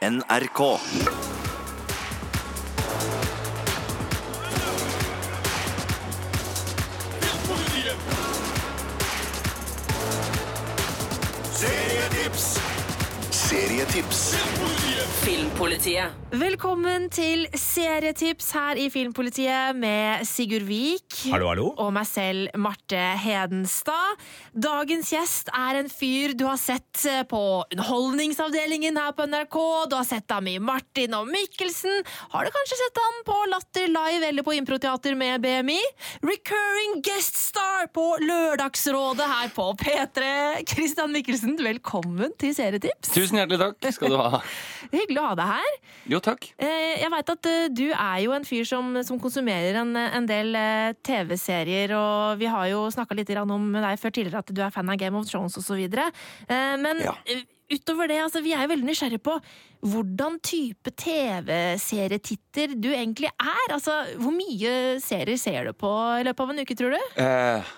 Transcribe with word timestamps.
NRK. 0.00 0.80
Serietips. 11.52 12.60
Serietips. 13.30 14.36
Filmpolitiet. 15.22 16.19
Velkommen 16.30 17.08
til 17.10 17.40
Serietips 17.58 18.52
her 18.54 18.78
i 18.78 18.84
Filmpolitiet 18.86 19.74
med 19.74 20.22
Sigurd 20.28 20.62
Vik. 20.68 21.16
Hallo, 21.32 21.48
hallo. 21.50 21.64
Og 21.82 21.88
meg 21.96 22.06
selv, 22.06 22.52
Marte 22.54 23.00
Hedenstad. 23.18 24.20
Dagens 24.54 25.10
gjest 25.10 25.50
er 25.50 25.80
en 25.80 25.90
fyr 25.90 26.36
du 26.38 26.44
har 26.46 26.60
sett 26.62 27.02
eh, 27.10 27.24
på 27.26 27.40
Underholdningsavdelingen 27.74 29.00
her 29.02 29.16
på 29.18 29.26
NRK. 29.26 29.58
Du 29.90 29.96
har 29.98 30.06
sett 30.06 30.30
ham 30.30 30.46
i 30.46 30.54
Martin 30.62 31.16
og 31.18 31.26
Mikkelsen. 31.32 32.06
Har 32.30 32.46
du 32.46 32.54
kanskje 32.54 32.78
sett 32.78 33.02
ham 33.02 33.18
på 33.26 33.40
Latter 33.50 33.90
Live 33.90 34.30
eller 34.30 34.46
på 34.46 34.54
Improteater 34.54 35.18
med 35.18 35.42
BMI? 35.42 35.80
Recurring 36.22 37.02
guest 37.10 37.42
star 37.42 37.90
på 37.90 38.06
Lørdagsrådet 38.22 39.26
her 39.34 39.50
på 39.58 39.66
P3. 39.82 40.30
Christian 40.62 41.10
Mikkelsen, 41.10 41.58
velkommen 41.58 42.38
til 42.38 42.54
Serietips. 42.54 43.16
Tusen 43.18 43.42
hjertelig 43.42 43.64
takk 43.66 43.98
skal 43.98 44.14
du 44.14 44.20
ha. 44.22 44.44
Hyggelig 44.94 45.20
å 45.22 45.26
ha 45.28 45.34
deg 45.38 45.50
her. 45.52 45.76
Jo, 46.14 46.20
takk. 46.24 46.48
Eh, 46.58 47.00
Jeg 47.02 47.10
vet 47.14 47.32
at 47.34 47.48
eh, 47.50 47.68
du 47.72 47.86
er 47.92 48.18
jo 48.24 48.34
en 48.36 48.46
fyr 48.48 48.64
som, 48.68 48.90
som 49.06 49.20
konsumerer 49.22 49.78
en, 49.82 49.94
en 50.00 50.26
del 50.28 50.54
eh, 50.58 50.92
TV-serier, 51.06 51.94
og 51.96 52.38
vi 52.40 52.48
har 52.50 52.66
jo 52.72 52.86
snakka 52.92 53.16
litt 53.18 53.30
om 53.40 53.70
deg 53.76 53.98
før 54.00 54.10
tidligere 54.16 54.42
at 54.44 54.52
du 54.54 54.60
er 54.64 54.70
fan 54.74 54.90
av 54.92 54.98
Game 55.00 55.16
of 55.18 55.26
Thrones 55.30 55.56
osv. 55.60 55.80
Men 56.50 57.00
Ja. 57.04 57.14
utover 57.70 58.08
det, 58.10 58.18
altså, 58.24 58.40
vi 58.42 58.52
er 58.56 58.64
jo 58.64 58.72
veldig 58.72 58.88
nysgjerrige 58.88 59.22
på 59.22 59.36
hvordan 59.86 60.38
type 60.44 60.90
TV-serietitter 60.98 62.74
du 62.80 62.90
egentlig 62.92 63.30
er. 63.40 63.66
Altså, 63.72 63.94
hvor 64.20 64.34
mye 64.34 64.98
serier 65.02 65.38
ser 65.40 65.68
du 65.70 65.72
på 65.78 65.90
i 66.20 66.24
løpet 66.26 66.44
av 66.44 66.52
en 66.54 66.62
uke, 66.64 66.76
tror 66.78 66.96
du? 66.96 67.00
Eh, 67.22 67.70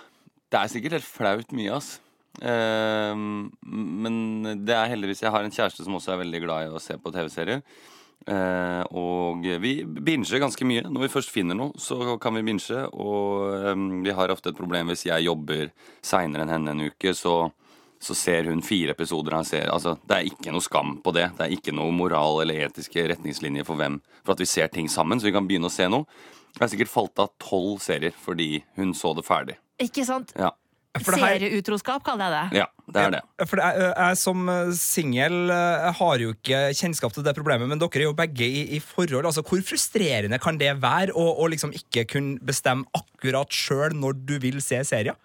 det 0.51 0.59
er 0.59 0.71
sikkert 0.73 0.97
helt 0.99 1.07
flaut 1.09 1.53
mye, 1.55 1.77
ass. 1.77 1.93
Eh, 2.41 3.13
men 3.15 4.15
det 4.65 4.73
er 4.73 4.89
heldigvis 4.89 5.21
Jeg 5.21 5.31
har 5.31 5.45
en 5.45 5.53
kjæreste 5.53 5.85
som 5.85 5.99
også 5.99 6.15
er 6.15 6.23
veldig 6.23 6.41
glad 6.43 6.65
i 6.67 6.71
å 6.73 6.81
se 6.81 6.97
på 6.97 7.13
TV-serier. 7.13 7.61
Uh, 8.23 8.83
og 8.95 9.43
vi 9.59 9.73
binger 9.83 10.39
ganske 10.39 10.63
mye. 10.63 10.85
Når 10.87 11.01
vi 11.05 11.11
først 11.11 11.31
finner 11.33 11.57
noe, 11.59 11.75
så 11.75 12.15
kan 12.23 12.37
vi 12.37 12.45
binge. 12.47 12.85
Og 12.95 13.73
um, 13.73 13.89
vi 14.05 14.15
har 14.15 14.31
ofte 14.31 14.53
et 14.53 14.59
problem 14.59 14.93
hvis 14.93 15.03
jeg 15.09 15.25
jobber 15.25 15.73
seinere 15.99 16.45
enn 16.45 16.53
henne 16.53 16.71
en 16.71 16.85
uke, 16.87 17.11
så 17.17 17.51
så 18.03 18.15
ser 18.15 18.49
hun 18.51 18.61
fire 18.61 18.91
episoder. 18.91 19.31
Han 19.31 19.45
ser, 19.47 19.69
altså, 19.71 19.95
det 20.09 20.15
er 20.17 20.25
ikke 20.27 20.51
noe 20.51 20.63
skam 20.63 20.97
på 21.03 21.13
det. 21.15 21.29
Det 21.37 21.45
er 21.45 21.53
ikke 21.55 21.71
noe 21.75 21.93
moral 21.95 22.41
eller 22.43 22.65
etiske 22.65 23.05
retningslinjer 23.13 23.63
for 23.67 23.79
hvem 23.79 24.01
For 24.25 24.35
at 24.35 24.43
vi 24.43 24.47
ser 24.49 24.67
ting 24.71 24.89
sammen, 24.91 25.19
så 25.19 25.29
vi 25.29 25.35
kan 25.35 25.47
begynne 25.47 25.69
å 25.71 25.73
se 25.73 25.87
noe. 25.87 26.03
Jeg 26.53 26.61
har 26.61 26.71
sikkert 26.73 26.91
falt 26.91 27.21
av 27.23 27.31
tolv 27.41 27.79
serier 27.81 28.11
fordi 28.25 28.63
hun 28.75 28.91
så 28.97 29.13
det 29.15 29.23
ferdig. 29.23 29.55
Ikke 29.81 30.03
sant? 30.05 30.35
Ja, 30.37 30.51
For 31.01 31.17
her- 31.17 31.39
Serieutroskap, 31.41 32.03
kaller 32.05 32.29
jeg 32.29 32.51
det. 32.51 32.59
ja 32.61 32.65
det 32.93 33.01
er 33.01 33.11
det. 33.15 33.21
For 33.49 33.57
det 33.57 33.65
er, 33.65 33.93
jeg 33.97 34.17
som 34.21 34.49
singel 34.77 35.49
har 35.97 36.21
jo 36.21 36.33
ikke 36.35 36.59
kjennskap 36.77 37.13
til 37.15 37.23
det 37.25 37.33
problemet, 37.37 37.67
men 37.71 37.79
dere 37.81 38.03
er 38.03 38.05
jo 38.09 38.13
begge 38.13 38.45
i, 38.45 38.63
i 38.77 38.79
forhold. 38.83 39.25
Altså, 39.25 39.41
Hvor 39.41 39.61
frustrerende 39.65 40.37
kan 40.43 40.59
det 40.61 40.75
være 40.83 41.15
å, 41.17 41.25
å 41.41 41.47
liksom 41.49 41.73
ikke 41.73 42.05
kunne 42.11 42.37
bestemme 42.45 42.85
akkurat 42.93 43.49
sjøl 43.49 43.95
når 43.97 44.19
du 44.27 44.35
vil 44.43 44.61
se 44.61 44.83
serier? 44.85 45.15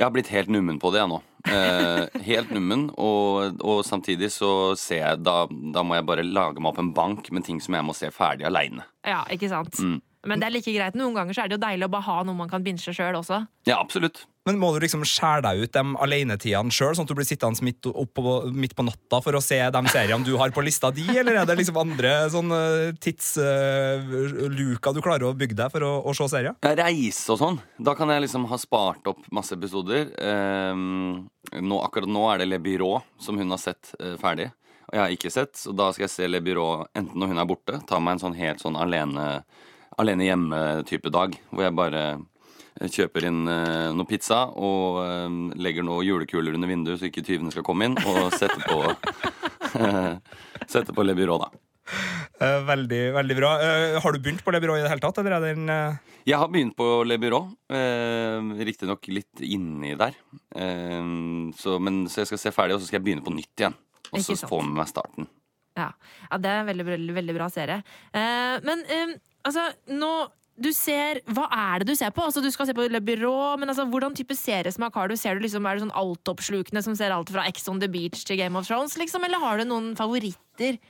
Jeg 0.00 0.06
har 0.08 0.14
blitt 0.14 0.30
helt 0.32 0.48
nummen 0.48 0.78
på 0.80 0.90
det, 0.94 1.02
jeg 1.02 1.10
nå. 1.12 1.18
Eh, 1.52 2.22
helt 2.24 2.50
nummen. 2.56 2.86
Og, 2.96 3.60
og 3.60 3.82
samtidig 3.84 4.30
så 4.32 4.72
ser 4.80 5.02
jeg 5.04 5.22
da, 5.22 5.42
da 5.74 5.82
må 5.84 5.98
jeg 5.98 6.06
bare 6.08 6.24
lage 6.24 6.56
meg 6.58 6.72
opp 6.72 6.80
en 6.80 6.90
bank 6.96 7.28
med 7.36 7.44
ting 7.44 7.60
som 7.60 7.76
jeg 7.76 7.84
må 7.84 7.94
se 7.94 8.08
ferdig 8.14 8.48
aleine. 8.48 8.86
Ja, 9.04 9.22
ikke 9.30 9.50
sant? 9.52 9.76
Mm. 9.78 9.98
Men 10.26 10.40
det 10.40 10.48
er 10.48 10.56
like 10.56 10.72
greit. 10.72 10.96
Noen 10.96 11.14
ganger 11.16 11.36
så 11.36 11.44
er 11.44 11.52
det 11.52 11.58
jo 11.58 11.62
deilig 11.66 11.86
å 11.86 11.92
bare 11.92 12.08
ha 12.08 12.16
noe 12.24 12.36
man 12.36 12.48
kan 12.48 12.64
binche 12.64 12.92
sjøl 12.96 13.20
også. 13.20 13.42
Ja, 13.68 13.78
absolutt. 13.78 14.24
Men 14.48 14.56
må 14.56 14.70
du 14.72 14.78
liksom 14.80 15.02
skjære 15.04 15.42
deg 15.44 15.64
ut 15.66 15.74
de 15.74 15.82
alenetidene 16.04 16.72
sjøl, 16.72 16.94
sånn 16.96 17.04
at 17.04 17.10
du 17.12 17.18
blir 17.18 17.28
sittende 17.28 17.66
midt, 17.66 17.84
på, 17.84 18.34
midt 18.56 18.72
på 18.76 18.86
natta 18.86 19.20
for 19.20 19.36
å 19.36 19.42
se 19.44 19.58
de 19.60 19.82
seriene 19.92 20.24
du 20.24 20.32
har 20.40 20.52
på 20.54 20.64
lista 20.64 20.88
di, 20.94 21.04
eller 21.12 21.42
er 21.42 21.48
det 21.48 21.58
liksom 21.58 21.80
andre 21.82 22.14
sånne 22.32 22.60
tidsluker 23.04 24.96
du 24.96 25.02
klarer 25.04 25.28
å 25.28 25.34
bygge 25.36 25.58
deg 25.60 25.74
for 25.74 25.84
å, 25.84 25.92
å 26.08 26.14
se 26.16 26.30
serier? 26.32 26.56
Reise 26.64 27.34
og 27.34 27.40
sånn. 27.42 27.60
Da 27.76 27.92
kan 27.98 28.08
jeg 28.12 28.24
liksom 28.24 28.48
ha 28.48 28.60
spart 28.60 29.12
opp 29.12 29.28
masse 29.34 29.58
episoder. 29.58 30.08
Um, 30.16 31.28
nå, 31.52 31.82
akkurat 31.84 32.08
nå 32.08 32.24
er 32.32 32.40
det 32.40 32.48
Le 32.48 32.62
Byrå 32.64 32.94
som 33.20 33.36
hun 33.40 33.52
har 33.52 33.60
sett 33.60 33.92
uh, 34.00 34.16
ferdig. 34.20 34.48
Og 34.88 34.96
jeg 34.96 35.04
har 35.04 35.14
ikke 35.14 35.30
sett, 35.36 35.52
så 35.60 35.76
da 35.76 35.92
skal 35.92 36.08
jeg 36.08 36.14
se 36.16 36.32
Le 36.32 36.40
Byrå 36.42 36.70
enten 36.96 37.20
når 37.20 37.34
hun 37.34 37.44
er 37.44 37.52
borte, 37.52 37.76
ta 37.86 38.00
meg 38.00 38.16
en 38.16 38.24
sånn 38.24 38.40
helt 38.40 38.64
sånn 38.64 38.80
alene, 38.80 39.44
alene 40.00 40.26
hjemme-type 40.26 41.12
dag, 41.12 41.36
hvor 41.52 41.68
jeg 41.68 41.76
bare 41.76 42.04
kjøper 42.78 43.26
inn 43.28 43.42
uh, 43.48 43.90
noe 43.96 44.08
pizza 44.08 44.44
og 44.54 45.00
uh, 45.02 45.26
legger 45.60 45.84
noen 45.86 46.06
julekuler 46.06 46.56
under 46.56 46.70
vinduet 46.70 47.00
så 47.00 47.08
ikke 47.10 47.24
tyvene 47.26 47.52
skal 47.54 47.66
komme 47.66 47.88
inn, 47.88 47.98
og 47.98 48.30
setter 48.36 48.62
på 48.64 48.78
Setter 50.70 50.94
på 50.94 51.02
Le 51.04 51.14
Byrå, 51.18 51.36
da. 51.40 51.48
Eh, 52.40 52.60
veldig, 52.66 53.00
veldig 53.14 53.36
bra. 53.38 53.50
Har 54.02 54.14
du 54.14 54.18
begynt 54.22 54.42
på 54.46 54.52
Le 54.54 54.60
Byrå 54.62 54.76
i 54.78 54.82
det 54.84 54.90
hele 54.90 55.02
tatt, 55.02 55.18
eller 55.20 55.36
er 55.36 55.44
den 55.44 55.70
Jeg 56.26 56.38
har 56.38 56.50
begynt 56.50 56.76
på 56.78 56.86
Le 57.06 57.18
Byrå. 57.22 57.40
Riktignok 58.66 59.06
litt 59.10 59.42
inni 59.46 59.96
der. 59.98 60.14
Så, 61.58 61.78
men, 61.82 62.04
så 62.10 62.22
jeg 62.22 62.30
skal 62.30 62.42
se 62.42 62.54
ferdig, 62.54 62.76
og 62.76 62.82
så 62.82 62.90
skal 62.90 63.00
jeg 63.00 63.06
begynne 63.08 63.26
på 63.26 63.34
nytt 63.34 63.62
igjen. 63.62 63.78
Og 64.10 64.22
så 64.26 64.38
få 64.42 64.62
med 64.66 64.78
meg 64.78 64.90
starten. 64.90 65.30
Ja, 65.78 65.90
ja 66.30 66.40
det 66.42 66.50
er 66.50 66.62
en 66.62 66.70
veldig, 66.70 66.86
veldig, 66.92 67.16
veldig 67.18 67.36
bra 67.38 67.50
serie. 67.52 67.80
Eh, 68.14 68.56
men 68.66 68.86
altså, 69.46 69.70
nå 69.94 70.12
du 70.60 70.70
ser, 70.76 71.22
Hva 71.32 71.46
er 71.50 71.80
det 71.82 71.90
du 71.90 71.96
ser 71.98 72.12
på? 72.14 72.24
Altså, 72.26 72.42
du 72.44 72.50
skal 72.52 72.68
se 72.68 72.76
på 72.76 72.86
Le 72.90 73.00
Byrå, 73.04 73.56
men 73.60 73.72
altså, 73.72 73.86
hvordan 73.90 74.14
type 74.16 74.36
seriesmak 74.36 74.96
har 74.96 75.10
du? 75.10 75.16
Ser 75.16 75.36
du 75.36 75.44
liksom, 75.46 75.66
Er 75.66 75.76
det 75.76 75.86
sånn 75.86 75.96
altoppslukende 75.96 76.84
som 76.84 76.96
ser 76.98 77.14
alt 77.16 77.32
fra 77.32 77.46
Ex 77.48 77.68
on 77.72 77.80
the 77.82 77.88
Beach 77.90 78.24
til 78.28 78.40
Game 78.40 78.58
of 78.58 78.68
Thrones, 78.68 78.96
liksom? 79.00 79.24
Eller 79.26 79.42
har 79.42 79.60
du 79.60 79.68
noen 79.70 79.92
favoritter? 79.98 80.80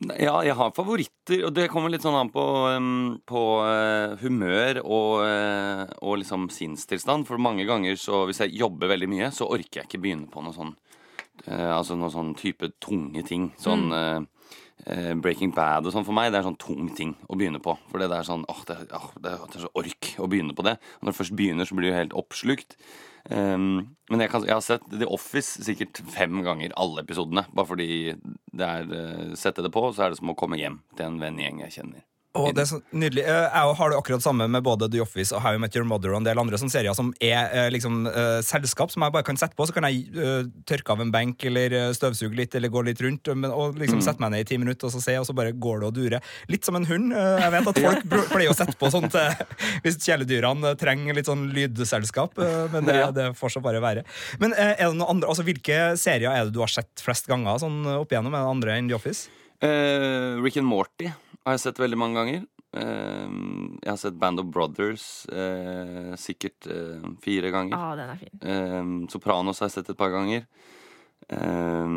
Ja, 0.00 0.38
jeg 0.40 0.56
har 0.56 0.70
favoritter, 0.72 1.42
og 1.44 1.52
det 1.52 1.66
kommer 1.68 1.92
litt 1.92 2.04
sånn 2.06 2.16
an 2.16 2.30
på, 2.32 2.42
um, 2.72 3.18
på 3.28 3.40
uh, 3.60 4.16
humør 4.22 4.80
og, 4.80 5.10
uh, 5.28 5.82
og 6.00 6.22
liksom 6.22 6.46
sinnstilstand. 6.54 7.26
For 7.28 7.42
mange 7.42 7.66
ganger 7.68 7.98
så 8.00 8.22
hvis 8.30 8.40
jeg 8.46 8.56
jobber 8.62 8.88
veldig 8.94 9.10
mye, 9.12 9.28
så 9.36 9.50
orker 9.52 9.82
jeg 9.82 9.90
ikke 9.90 10.00
begynne 10.06 10.30
på 10.32 10.40
noe 10.44 10.56
sånn 10.56 10.72
uh, 10.72 11.76
Altså 11.76 11.98
noe 12.00 12.08
sånn 12.14 12.32
type 12.40 12.72
tunge 12.80 13.26
ting. 13.28 13.50
Sånn 13.60 13.90
mm. 13.92 14.30
Breaking 15.20 15.52
Bad 15.54 15.86
og 15.86 15.94
sånn 15.94 16.06
for 16.06 16.16
meg, 16.16 16.30
det 16.32 16.40
er 16.40 16.46
sånn 16.46 16.58
tung 16.60 16.88
ting 16.96 17.14
å 17.28 17.36
begynne 17.38 17.60
på. 17.62 17.74
For 17.90 18.00
det 18.02 18.10
er 18.14 18.26
sånn 18.26 18.46
åh, 18.48 18.64
det, 18.68 18.78
åh, 18.96 19.08
det, 19.20 19.34
er, 19.34 19.46
det 19.52 19.62
så 19.62 19.70
ork 19.78 20.12
å 20.18 20.28
begynne 20.30 20.56
på 20.56 20.64
det. 20.66 20.76
Og 20.98 21.06
når 21.06 21.14
du 21.14 21.20
først 21.20 21.36
begynner, 21.38 21.68
så 21.68 21.78
blir 21.78 21.90
du 21.90 21.98
helt 21.98 22.16
oppslukt. 22.16 22.76
Um, 23.28 23.96
men 24.10 24.24
jeg, 24.24 24.32
kan, 24.32 24.46
jeg 24.48 24.56
har 24.56 24.64
sett 24.64 24.86
The 24.90 25.08
Office 25.10 25.62
sikkert 25.66 26.00
fem 26.10 26.40
ganger, 26.46 26.74
alle 26.80 27.04
episodene. 27.04 27.44
Bare 27.52 27.68
fordi 27.68 27.90
det 28.50 28.70
er 28.70 28.88
uh, 28.90 29.34
Sette 29.38 29.64
det 29.64 29.72
på, 29.74 29.84
så 29.92 30.06
er 30.06 30.14
det 30.14 30.20
som 30.22 30.32
å 30.32 30.38
komme 30.38 30.60
hjem 30.60 30.80
til 30.96 31.10
en 31.10 31.20
vennegjeng 31.22 31.64
jeg 31.66 31.76
kjenner. 31.80 32.06
Å, 32.30 32.44
det 32.54 32.62
er 32.62 32.68
så 32.70 32.76
nydelig. 32.94 33.24
Eh, 33.26 33.46
Jeg 33.50 33.74
har 33.74 33.90
det 33.90 33.96
akkurat 33.98 34.22
samme 34.22 34.46
med 34.46 34.62
både 34.62 34.86
The 34.92 35.00
Office 35.02 35.34
og 35.34 35.40
How 35.42 35.56
I 35.56 35.58
Met 35.58 35.74
Your 35.74 35.86
Mother 35.90 36.12
og 36.12 36.20
en 36.20 36.26
del 36.28 36.38
andre 36.38 36.60
sånne 36.60 36.70
serier 36.70 36.94
som 36.94 37.08
er 37.18 37.50
eh, 37.50 37.70
liksom 37.74 38.04
uh, 38.06 38.38
selskap 38.46 38.92
som 38.94 39.02
jeg 39.02 39.14
bare 39.16 39.26
kan 39.26 39.38
sette 39.40 39.56
på. 39.58 39.66
Så 39.66 39.74
kan 39.74 39.82
jeg 39.88 40.04
uh, 40.14 40.44
tørke 40.68 40.94
av 40.94 41.02
en 41.02 41.10
benk 41.10 41.42
eller 41.48 41.74
støvsuge 41.96 42.38
litt 42.38 42.54
eller 42.54 42.70
gå 42.70 42.84
litt 42.86 43.02
rundt. 43.02 43.32
Men, 43.34 43.50
og 43.50 43.80
liksom 43.80 43.98
sette 44.06 44.22
meg 44.22 44.30
ned 44.36 44.44
i 44.44 44.46
ti 44.46 44.60
minutter 44.62 44.86
og 44.86 44.94
så 44.94 45.02
se, 45.02 45.16
og 45.18 45.26
så 45.26 45.34
bare 45.34 45.56
går 45.58 45.82
det 45.82 45.88
og 45.88 45.96
durer. 45.96 46.28
Litt 46.52 46.68
som 46.68 46.78
en 46.78 46.86
hund. 46.86 47.10
Uh, 47.16 47.40
Jeg 47.42 47.54
vet 47.56 47.70
at 47.72 47.80
folk 47.88 48.06
pleier 48.30 48.52
å 48.52 48.58
sette 48.60 48.76
på 48.78 48.92
sånt 48.94 49.16
hvis 49.82 49.98
kjæledyrene 50.04 50.76
trenger 50.78 51.18
litt 51.18 51.26
sånn 51.26 51.48
lydselskap, 51.56 52.38
men 52.70 52.86
det, 52.86 53.00
det 53.16 53.26
får 53.38 53.56
så 53.56 53.64
bare 53.64 53.80
være. 53.82 54.04
Men 54.42 54.54
er 54.54 54.76
det 54.78 54.92
noe 55.00 55.10
andre, 55.10 55.32
altså 55.32 55.42
hvilke 55.46 55.80
serier 55.98 56.30
er 56.30 56.46
det 56.46 56.54
du 56.54 56.62
har 56.62 56.70
sett 56.70 57.02
flest 57.02 57.26
ganger 57.30 57.58
sånn 57.58 57.82
opp 57.96 58.14
igjennom? 58.14 58.38
Er 58.38 58.46
det 58.46 58.54
andre 58.54 58.78
enn 58.78 58.92
The 58.92 58.98
Office? 59.00 59.26
Rick 59.60 60.56
and 60.62 60.70
Morty 60.70 61.10
har 61.46 61.56
jeg 61.56 61.62
sett 61.66 61.78
veldig 61.80 61.98
mange 62.00 62.18
ganger. 62.20 62.42
Eh, 62.76 63.30
jeg 63.82 63.90
har 63.90 63.98
sett 63.98 64.18
Band 64.20 64.38
of 64.42 64.50
Brothers 64.54 65.04
eh, 65.32 66.12
sikkert 66.20 66.68
eh, 66.70 67.06
fire 67.24 67.50
ganger. 67.54 67.74
Ah, 67.78 67.94
den 67.98 68.12
er 68.12 68.20
fin. 68.20 68.36
Eh, 68.42 68.90
Sopranos 69.10 69.58
har 69.62 69.70
jeg 69.70 69.78
sett 69.80 69.90
et 69.94 69.98
par 69.98 70.12
ganger. 70.14 70.44
Eh, 71.30 71.96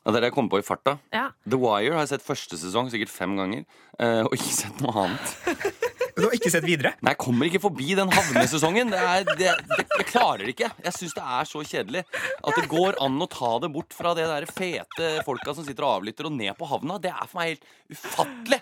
det 0.00 0.16
er 0.16 0.22
det 0.24 0.30
jeg 0.30 0.36
kom 0.38 0.48
på 0.48 0.58
i 0.58 0.64
farta. 0.64 0.94
Ja. 1.12 1.26
The 1.44 1.58
Wire 1.60 1.92
har 1.98 2.06
jeg 2.06 2.14
sett 2.14 2.24
første 2.24 2.56
sesong 2.58 2.88
sikkert 2.92 3.12
fem 3.12 3.34
ganger. 3.36 3.66
eh, 4.00 4.22
og 4.24 4.32
ikke 4.38 4.54
sett 4.62 4.80
noe 4.80 4.96
annet. 5.04 5.34
Du 6.16 6.24
har 6.26 6.34
ikke 6.36 6.50
sett 6.52 6.66
videre? 6.66 6.94
Nei, 7.04 7.14
jeg 7.14 7.20
kommer 7.22 7.48
ikke 7.48 7.62
forbi 7.62 7.94
den 7.98 8.10
havnesesongen. 8.12 8.92
Det 8.92 9.00
er, 9.00 9.26
det, 9.28 9.52
det, 9.70 9.84
jeg 10.00 10.08
klarer 10.10 10.44
det 10.44 10.54
ikke. 10.54 10.70
Jeg 10.86 10.96
syns 10.96 11.16
det 11.16 11.26
er 11.38 11.50
så 11.50 11.64
kjedelig 11.66 12.04
at 12.04 12.56
det 12.58 12.66
går 12.70 12.98
an 13.04 13.20
å 13.20 13.28
ta 13.30 13.52
det 13.62 13.70
bort 13.74 13.96
fra 13.96 14.14
det 14.18 14.26
der 14.30 14.48
fete 14.50 15.12
folka 15.26 15.54
som 15.56 15.66
sitter 15.66 15.86
og 15.86 16.00
avlytter, 16.00 16.28
og 16.30 16.36
ned 16.36 16.56
på 16.58 16.68
havna. 16.70 16.98
Det 17.02 17.12
er 17.12 17.30
for 17.30 17.40
meg 17.40 17.54
helt 17.54 17.64
ufattelig. 17.94 18.60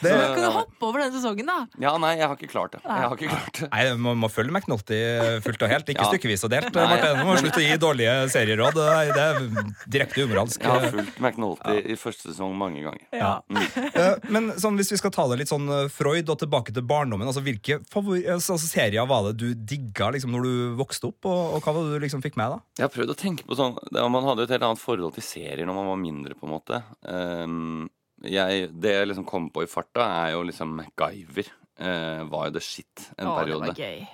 Det, 0.00 0.10
Kan 0.10 0.40
du 0.40 0.50
hoppe 0.54 0.86
over 0.88 1.00
denne 1.02 1.12
sesongen, 1.18 1.46
da? 1.46 1.66
Ja, 1.78 1.92
nei, 2.00 2.14
jeg 2.16 2.26
har 2.28 2.36
ikke 2.36 2.48
klart 2.52 2.72
det. 2.72 2.80
Jeg 2.84 3.04
har 3.04 3.16
ikke 3.16 3.28
klart 3.30 3.60
det. 3.60 3.68
Nei, 3.72 3.94
Man 4.00 4.16
må 4.22 4.30
følge 4.32 4.50
McNulty 4.54 4.98
fullt 5.44 5.62
og 5.66 5.68
helt, 5.72 5.86
ikke 5.92 6.04
Ja. 6.06 6.10
stykkevis 6.12 6.44
og 6.46 6.50
delt. 6.54 6.74
Martin, 6.74 7.18
du 7.20 7.24
må 7.28 7.36
slutte 7.40 7.60
å 7.60 7.64
gi 7.66 7.76
dårlige 7.80 8.14
serieråd. 8.32 8.74
Det 8.74 8.88
er- 8.88 9.10
Det 9.10 9.24
er 9.26 9.74
direkte 9.90 10.24
umoralsk. 10.24 10.60
Jeg 10.60 10.70
har 10.70 10.90
fulgt 10.90 11.20
McNulty 11.20 11.76
i 11.92 11.96
første 12.00 12.30
sesong 12.32 12.54
mange 12.56 12.80
ganger. 12.82 13.04
Ja. 13.12 13.40
Mm. 13.50 14.30
Men 14.30 14.50
sånn, 14.52 14.76
hvis 14.78 14.90
vi 14.90 14.96
skal 14.96 15.10
ta 15.10 15.26
det 15.28 15.38
litt 15.38 15.48
sånn 15.48 15.68
eh, 15.68 15.88
Freud 15.88 16.28
og 16.30 16.38
tilbake 16.38 16.72
til 16.72 16.82
barndommen, 16.82 17.26
altså 17.26 17.42
hvilke 17.44 17.80
altså, 17.84 18.56
serier 18.58 19.06
var 19.06 19.28
det 19.32 19.36
du 19.38 19.54
digga 19.54 20.10
liksom, 20.12 20.30
når 20.32 20.42
du 20.42 20.76
vokste 20.80 21.08
opp, 21.10 21.24
og, 21.26 21.54
og 21.56 21.62
hva 21.62 21.74
var 21.74 21.82
det 21.90 22.00
du 22.00 22.06
liksom 22.06 22.22
fikk 22.22 22.36
med? 22.40 22.50
da? 22.56 22.58
Jeg 22.78 22.88
har 22.88 22.94
prøvd 22.94 23.14
å 23.14 23.18
tenke 23.18 23.44
på 23.46 23.56
sånn 23.58 23.76
det- 23.92 24.08
Man 24.10 24.24
hadde 24.24 24.38
jo 24.38 24.48
et 24.48 24.50
helt 24.56 24.62
annet 24.62 24.78
forhold 24.82 25.14
til 25.14 25.22
serier 25.22 25.66
når 25.66 25.74
man 25.74 25.86
var 25.86 25.96
mindre, 26.00 26.34
på 26.34 26.44
en 26.48 26.54
måte. 26.56 26.82
Ehm, 27.06 27.88
jeg, 28.28 28.70
det 28.82 28.94
jeg 28.94 29.08
liksom 29.08 29.26
kom 29.28 29.48
på 29.52 29.64
i 29.64 29.70
farta, 29.70 30.04
er 30.26 30.34
jo 30.34 30.42
liksom 30.48 30.72
MacGyver. 30.76 31.50
eh, 31.80 32.22
var 32.28 32.48
jo 32.48 32.56
the 32.58 32.60
shit 32.60 33.06
en 33.16 33.30
Å, 33.30 33.36
det 33.38 33.44
periode. 33.44 33.70
var 33.70 33.78
gøy. 33.80 34.08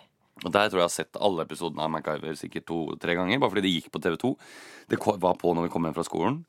Og 0.44 0.52
der 0.52 0.68
tror 0.68 0.78
jeg 0.78 0.84
jeg 0.84 0.90
har 0.90 0.94
sett 0.94 1.18
alle 1.24 1.46
episodene 1.46 1.82
av 1.82 1.90
MacGyver 1.90 2.36
sikkert 2.36 2.66
to-tre 2.68 3.14
ganger. 3.16 3.40
Bare 3.40 3.50
fordi 3.54 3.64
det 3.64 3.72
gikk 3.72 3.88
på 3.94 4.02
TV2. 4.04 4.34
Det 4.92 4.98
var 5.00 5.38
på 5.40 5.54
når 5.56 5.66
vi 5.66 5.72
kom 5.72 5.88
hjem 5.88 5.96
fra 5.96 6.04
skolen. 6.06 6.44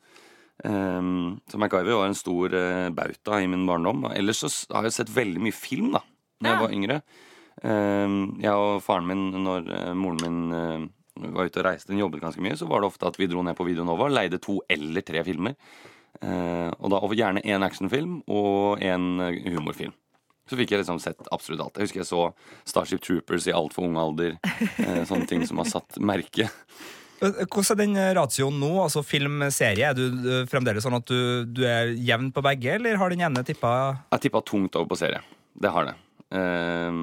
Um, 0.66 1.40
så 1.48 1.58
MacGyver 1.62 1.96
var 1.96 2.10
en 2.10 2.18
stor 2.18 2.54
uh, 2.54 2.90
bauta 2.92 3.40
i 3.42 3.48
min 3.48 3.66
barndom. 3.70 4.06
Ellers 4.12 4.44
så 4.44 4.52
har 4.76 4.84
jeg 4.90 4.98
sett 4.98 5.14
veldig 5.14 5.42
mye 5.46 5.56
film 5.56 5.92
da 5.94 6.02
Når 6.42 6.52
jeg 6.52 6.62
var 6.62 6.76
yngre. 6.76 7.00
Um, 7.64 8.18
jeg 8.44 8.54
og 8.54 8.84
faren 8.86 9.08
min, 9.10 9.24
når 9.46 9.72
uh, 9.72 9.94
moren 9.98 10.22
min 10.22 10.40
uh, 10.54 11.32
var 11.34 11.48
ute 11.48 11.64
og 11.64 11.66
reiste, 11.66 11.90
den 11.90 12.04
jobbet 12.04 12.22
ganske 12.22 12.44
mye, 12.44 12.58
så 12.60 12.68
var 12.70 12.84
det 12.84 12.92
ofte 12.92 13.08
at 13.10 13.18
vi 13.18 13.26
dro 13.32 13.42
ned 13.42 13.58
på 13.58 13.66
Video 13.66 13.88
Nova, 13.88 14.10
leide 14.12 14.38
to 14.44 14.60
eller 14.70 15.02
tre 15.02 15.24
filmer. 15.26 15.56
Eh, 16.22 16.70
og 16.78 16.92
da 16.94 17.00
og 17.04 17.16
gjerne 17.16 17.44
én 17.46 17.66
actionfilm 17.66 18.20
og 18.26 18.84
en 18.84 19.24
eh, 19.24 19.40
humorfilm. 19.54 19.96
Så 20.48 20.56
fikk 20.56 20.72
jeg 20.72 20.82
liksom 20.82 21.00
sett 21.04 21.28
absolutt 21.36 21.66
alt. 21.66 21.78
Jeg 21.78 21.90
husker 21.90 22.02
jeg 22.02 22.10
så 22.10 22.22
Starship 22.68 23.02
Troopers 23.04 23.50
i 23.50 23.56
altfor 23.56 23.88
ung 23.90 23.98
alder. 24.00 24.38
Eh, 24.78 25.04
sånne 25.10 25.28
ting 25.30 25.44
som 25.48 25.60
har 25.60 25.68
satt 25.70 25.98
merke. 26.00 26.48
Hvordan 27.20 27.72
er 27.74 27.80
den 27.82 27.96
ratioen 28.16 28.60
nå? 28.62 28.70
altså 28.84 29.02
Film-serie? 29.04 29.90
Er 29.90 29.98
du 29.98 30.46
fremdeles 30.50 30.86
sånn 30.86 31.00
at 31.00 31.10
du, 31.10 31.48
du 31.50 31.64
er 31.68 31.92
jevn 31.98 32.30
på 32.32 32.44
begge, 32.46 32.76
eller 32.78 33.00
har 33.02 33.12
den 33.12 33.26
ene 33.26 33.44
tippa 33.46 33.72
Jeg 34.14 34.28
tippa 34.28 34.44
tungt 34.46 34.78
over 34.78 34.92
på 34.94 35.00
serie. 35.02 35.24
Det 35.58 35.74
har 35.74 35.90
det. 35.90 35.96
Eh, 36.38 37.02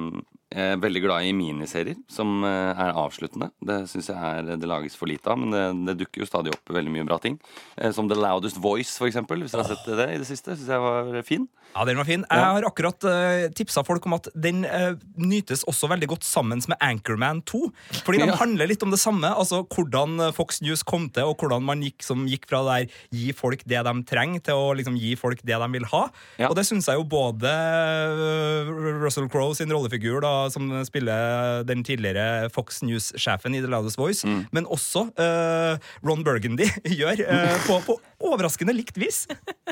jeg 0.55 0.75
er 0.75 0.79
veldig 0.79 1.01
glad 1.03 1.27
i 1.27 1.33
miniserier 1.35 1.97
som 2.11 2.43
eh, 2.47 2.71
er 2.85 2.95
avsluttende. 2.95 3.49
Det 3.59 3.81
syns 3.91 4.07
jeg 4.11 4.15
er, 4.15 4.53
det 4.55 4.69
lages 4.69 4.95
for 4.95 5.09
lite 5.11 5.27
av, 5.31 5.41
men 5.41 5.51
det, 5.51 5.63
det 5.89 5.97
dukker 6.05 6.23
jo 6.23 6.29
stadig 6.29 6.53
opp 6.55 6.71
veldig 6.71 6.93
mye 6.95 7.07
bra 7.09 7.17
ting. 7.19 7.35
Eh, 7.75 7.91
som 7.95 8.07
The 8.07 8.15
Loudest 8.15 8.61
Voice, 8.63 8.95
for 8.97 9.09
eksempel. 9.11 9.43
Hvis 9.43 9.51
dere 9.55 9.65
har 9.67 9.75
sett 9.75 9.91
det 9.99 10.07
i 10.15 10.21
det 10.21 10.29
siste. 10.29 10.55
Syns 10.55 10.71
jeg 10.71 10.85
var 10.85 11.11
fin. 11.27 11.47
Ja, 11.75 11.83
den 11.83 11.97
var 11.99 12.07
fin. 12.07 12.23
Jeg 12.23 12.39
har 12.39 12.63
akkurat 12.63 13.03
uh, 13.03 13.49
tipsa 13.51 13.81
folk 13.83 14.05
om 14.07 14.13
at 14.15 14.29
den 14.31 14.61
uh, 14.63 14.93
nytes 15.19 15.65
også 15.67 15.89
veldig 15.91 16.07
godt 16.13 16.23
sammen 16.23 16.61
med 16.71 16.77
Anchorman 16.79 17.41
2. 17.43 17.59
Fordi 18.05 18.21
de 18.21 18.29
Ja. 18.29 18.37
handler 18.39 18.69
litt 18.71 18.83
om 18.85 18.93
det 18.93 18.99
samme. 19.01 19.27
Altså 19.27 19.59
hvordan 19.67 20.15
eh, 20.23 20.31
Fox 20.31 20.61
News 20.63 20.85
kom 20.87 21.09
til, 21.11 21.27
og 21.27 21.35
hvordan 21.41 21.65
man 21.67 21.83
gikk, 21.83 21.99
som 22.05 22.23
gikk 22.31 22.47
fra 22.47 22.61
der 22.69 22.87
gi 23.11 23.33
folk 23.35 23.65
det 23.67 23.81
de 23.83 23.93
trenger, 24.07 24.39
til 24.47 24.55
å 24.55 24.71
liksom 24.77 24.95
gi 25.01 25.17
folk 25.19 25.43
det 25.43 25.57
de 25.59 25.67
vil 25.75 25.87
ha. 25.91 26.05
Ja. 26.39 26.47
Og 26.47 26.55
det 26.55 26.63
syns 26.69 26.87
jeg 26.87 26.95
jo 26.95 27.03
både 27.11 27.51
uh, 27.51 28.71
Russell 29.03 29.27
Crowe 29.31 29.55
sin 29.57 29.71
rollefigur, 29.73 30.21
da, 30.23 30.44
som 30.53 30.69
spiller 30.87 31.63
den 31.67 31.83
tidligere 31.87 32.49
Fox 32.53 32.81
News-sjefen 32.85 33.55
i 33.57 33.61
The 33.63 33.71
Loudest 33.71 33.97
Voice, 33.99 34.25
Mm. 34.25 34.45
men 34.55 34.65
også 34.71 35.05
uh, 35.19 35.75
Ron 36.05 36.23
Burgundy 36.25 36.65
gjør 36.99 37.21
uh, 37.25 37.57
på, 37.67 37.79
på 37.85 37.97
overraskende 38.31 38.73
likt 38.75 38.97
vis. 39.01 39.25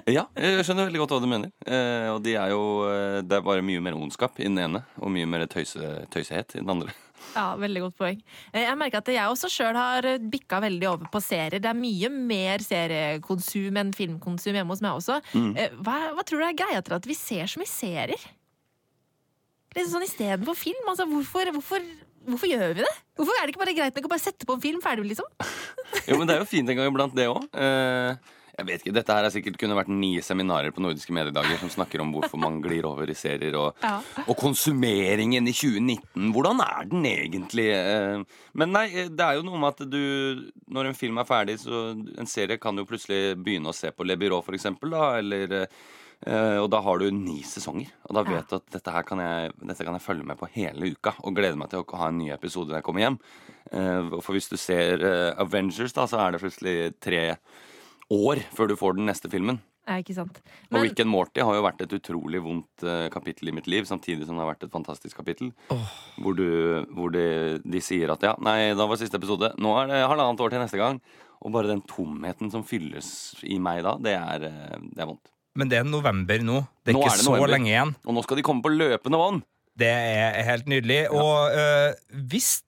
Ja, 0.10 0.26
jeg 0.38 0.66
skjønner 0.68 0.90
veldig 0.90 1.02
godt 1.04 1.16
hva 1.16 1.22
du 1.24 1.30
mener. 1.32 1.54
Uh, 1.68 2.14
og 2.16 2.20
de 2.26 2.36
er 2.38 2.52
jo 2.54 2.62
Det 3.24 3.38
er 3.40 3.46
bare 3.46 3.64
mye 3.66 3.82
mer 3.84 3.96
ondskap 3.98 4.38
i 4.42 4.48
den 4.50 4.60
ene, 4.62 4.84
og 5.00 5.12
mye 5.14 5.28
mer 5.30 5.46
tøyse, 5.52 5.80
tøysehet 6.14 6.58
i 6.58 6.62
den 6.62 6.70
andre. 6.74 6.94
Ja, 7.34 7.54
Veldig 7.56 7.82
godt 7.86 7.96
poeng. 7.98 8.18
Jeg 8.52 8.76
merker 8.78 9.00
at 9.00 9.08
jeg 9.14 9.32
også 9.32 9.48
sjøl 9.50 9.78
har 9.80 10.06
bikka 10.30 10.60
veldig 10.60 10.90
over 10.90 11.08
på 11.14 11.22
serier. 11.24 11.62
Det 11.64 11.70
er 11.72 11.78
mye 11.80 12.10
mer 12.12 12.60
seriekonsum 12.66 13.80
enn 13.80 13.94
filmkonsum 13.96 14.58
hjemme 14.58 14.74
hos 14.76 14.84
meg 14.84 14.98
også. 15.00 15.20
Mm. 15.34 15.54
Hva, 15.86 15.96
hva 16.18 16.26
tror 16.28 16.44
du 16.44 16.48
er 16.50 16.58
greia 16.60 16.82
til 16.84 16.98
at 16.98 17.08
vi 17.10 17.16
ser 17.18 17.48
så 17.50 17.62
mye 17.62 17.72
serier? 17.72 18.26
Litt 19.76 19.90
sånn 19.90 20.06
Istedenfor 20.06 20.58
film. 20.60 20.84
Altså, 20.92 21.08
hvorfor, 21.10 21.50
hvorfor, 21.58 21.88
hvorfor 22.30 22.52
gjør 22.52 22.76
vi 22.78 22.84
det? 22.86 22.94
Hvorfor 23.18 23.40
er 23.40 23.46
det 23.48 23.56
ikke 23.56 23.64
bare 23.66 23.78
greit 23.78 23.96
nok 23.98 24.06
å 24.10 24.14
bare 24.14 24.26
sette 24.26 24.46
på 24.50 24.56
en 24.58 24.64
film 24.64 24.84
ferdig, 24.84 25.10
liksom? 25.14 25.28
Jo, 26.10 26.18
men 26.20 26.28
det 26.30 26.36
er 26.38 26.42
jo 26.44 26.50
fint 26.50 26.70
en 26.70 26.78
gang 26.80 26.90
iblant, 26.90 27.14
det 27.16 27.30
òg. 27.30 27.46
Jeg 28.54 28.68
vet 28.68 28.84
ikke, 28.84 28.92
Dette 28.94 29.14
her 29.18 29.26
er 29.26 29.32
sikkert 29.34 29.56
kunne 29.58 29.74
vært 29.78 29.90
ni 29.90 30.12
seminarer 30.22 30.70
på 30.76 30.82
Nordiske 30.84 31.14
mediedager 31.16 31.58
som 31.58 31.72
snakker 31.74 32.04
om 32.04 32.12
hvorfor 32.14 32.38
man 32.38 32.60
glir 32.62 32.86
over 32.86 33.10
i 33.10 33.16
serier. 33.18 33.56
Og, 33.58 33.80
Ja. 33.82 33.96
og 34.28 34.36
konsumeringen 34.38 35.48
i 35.50 35.54
2019. 35.58 36.28
Hvordan 36.36 36.62
er 36.62 36.86
den 36.92 37.08
egentlig? 37.10 37.66
Eh, 37.74 38.22
Men 38.54 38.72
nei, 38.76 38.86
det 39.10 39.26
er 39.26 39.40
jo 39.40 39.46
noe 39.48 39.58
med 39.58 39.74
at 39.74 39.90
du 39.90 40.52
Når 40.70 40.92
en 40.92 40.94
film 41.00 41.18
er 41.18 41.26
ferdig, 41.26 41.58
så 41.66 41.96
En 42.20 42.30
serie 42.30 42.60
kan 42.62 42.78
jo 42.78 42.86
plutselig 42.86 43.34
begynne 43.42 43.74
å 43.74 43.74
se 43.74 43.90
på 43.90 44.06
Le 44.06 44.16
Byrå, 44.22 44.44
for 44.46 44.54
eksempel. 44.54 44.94
Da, 44.94 45.18
eller 45.18 45.58
eh, 45.64 45.66
og 46.26 46.70
da 46.72 46.80
har 46.86 47.02
du 47.02 47.08
ni 47.12 47.42
sesonger. 47.44 47.90
Og 48.08 48.16
da 48.16 48.24
vet 48.28 48.48
du 48.50 48.56
at 48.56 48.68
dette 48.72 48.94
her 48.96 49.04
kan 49.08 49.20
jeg, 49.20 49.52
dette 49.60 49.84
kan 49.84 49.98
jeg 49.98 50.06
følge 50.06 50.28
med 50.28 50.40
på 50.40 50.48
hele 50.56 50.94
uka. 50.94 51.16
Og 51.24 51.36
glede 51.36 51.60
meg 51.60 51.72
til 51.72 51.82
å 51.84 52.00
ha 52.00 52.08
en 52.12 52.22
ny 52.22 52.30
episode 52.36 52.72
når 52.72 52.80
jeg 52.80 52.88
kommer 52.88 53.06
hjem. 53.06 53.20
Eh, 53.72 54.14
For 54.22 54.38
hvis 54.38 54.48
du 54.52 54.56
ser 54.62 55.04
eh, 55.04 55.34
Avengers, 55.44 55.96
da, 55.96 56.06
så 56.08 56.22
er 56.24 56.36
det 56.36 56.44
plutselig 56.44 56.76
tre 57.04 57.24
år 58.14 58.44
før 58.56 58.72
du 58.72 58.76
får 58.80 58.98
den 59.00 59.10
neste 59.10 59.32
filmen. 59.32 59.60
Ja, 59.84 59.98
ikke 60.00 60.16
sant? 60.16 60.38
Og 60.70 60.78
Men, 60.78 60.86
Rick 60.86 61.02
and 61.04 61.12
Morty 61.12 61.44
har 61.44 61.58
jo 61.58 61.66
vært 61.66 61.82
et 61.84 61.96
utrolig 61.98 62.40
vondt 62.44 62.86
eh, 62.88 63.10
kapittel 63.12 63.52
i 63.52 63.56
mitt 63.58 63.68
liv, 63.68 63.84
samtidig 63.90 64.24
som 64.24 64.38
det 64.38 64.46
har 64.46 64.54
vært 64.54 64.64
et 64.64 64.72
fantastisk 64.72 65.20
kapittel. 65.20 65.52
Hvor, 65.68 66.38
du, 66.40 66.86
hvor 66.96 67.12
de, 67.12 67.60
de 67.66 67.82
sier 67.84 68.14
at 68.14 68.24
ja, 68.24 68.32
nei, 68.40 68.72
da 68.80 68.88
var 68.88 69.02
siste 69.02 69.20
episode. 69.20 69.52
Nå 69.60 69.76
er 69.82 69.92
det 69.92 70.02
halvannet 70.08 70.40
år 70.46 70.56
til 70.56 70.64
neste 70.64 70.80
gang. 70.80 71.02
Og 71.44 71.52
bare 71.52 71.68
den 71.74 71.84
tomheten 71.84 72.48
som 72.54 72.64
fylles 72.64 73.10
i 73.44 73.58
meg 73.60 73.82
da, 73.84 73.98
det 74.00 74.16
er, 74.16 74.48
eh, 74.48 74.78
det 74.94 75.04
er 75.04 75.10
vondt. 75.12 75.33
Men 75.56 75.70
det 75.70 75.78
er 75.80 75.86
november 75.86 76.42
nå. 76.42 76.60
Det 76.84 76.94
er 76.94 76.98
Nå 76.98 77.02
ikke 77.04 77.14
er 77.14 77.22
så 77.22 77.32
november. 77.34 77.52
lenge 77.54 77.70
igjen. 77.70 77.96
Og 78.08 78.16
nå 78.18 78.24
skal 78.26 78.40
de 78.40 78.46
komme 78.46 78.64
på 78.66 78.72
løpende 78.74 79.20
vann! 79.22 79.42
Det 79.78 79.88
er 79.90 80.44
helt 80.46 80.68
nydelig. 80.70 81.00
Og 81.14 81.54
øh, 81.58 81.94
hvis 82.30 82.62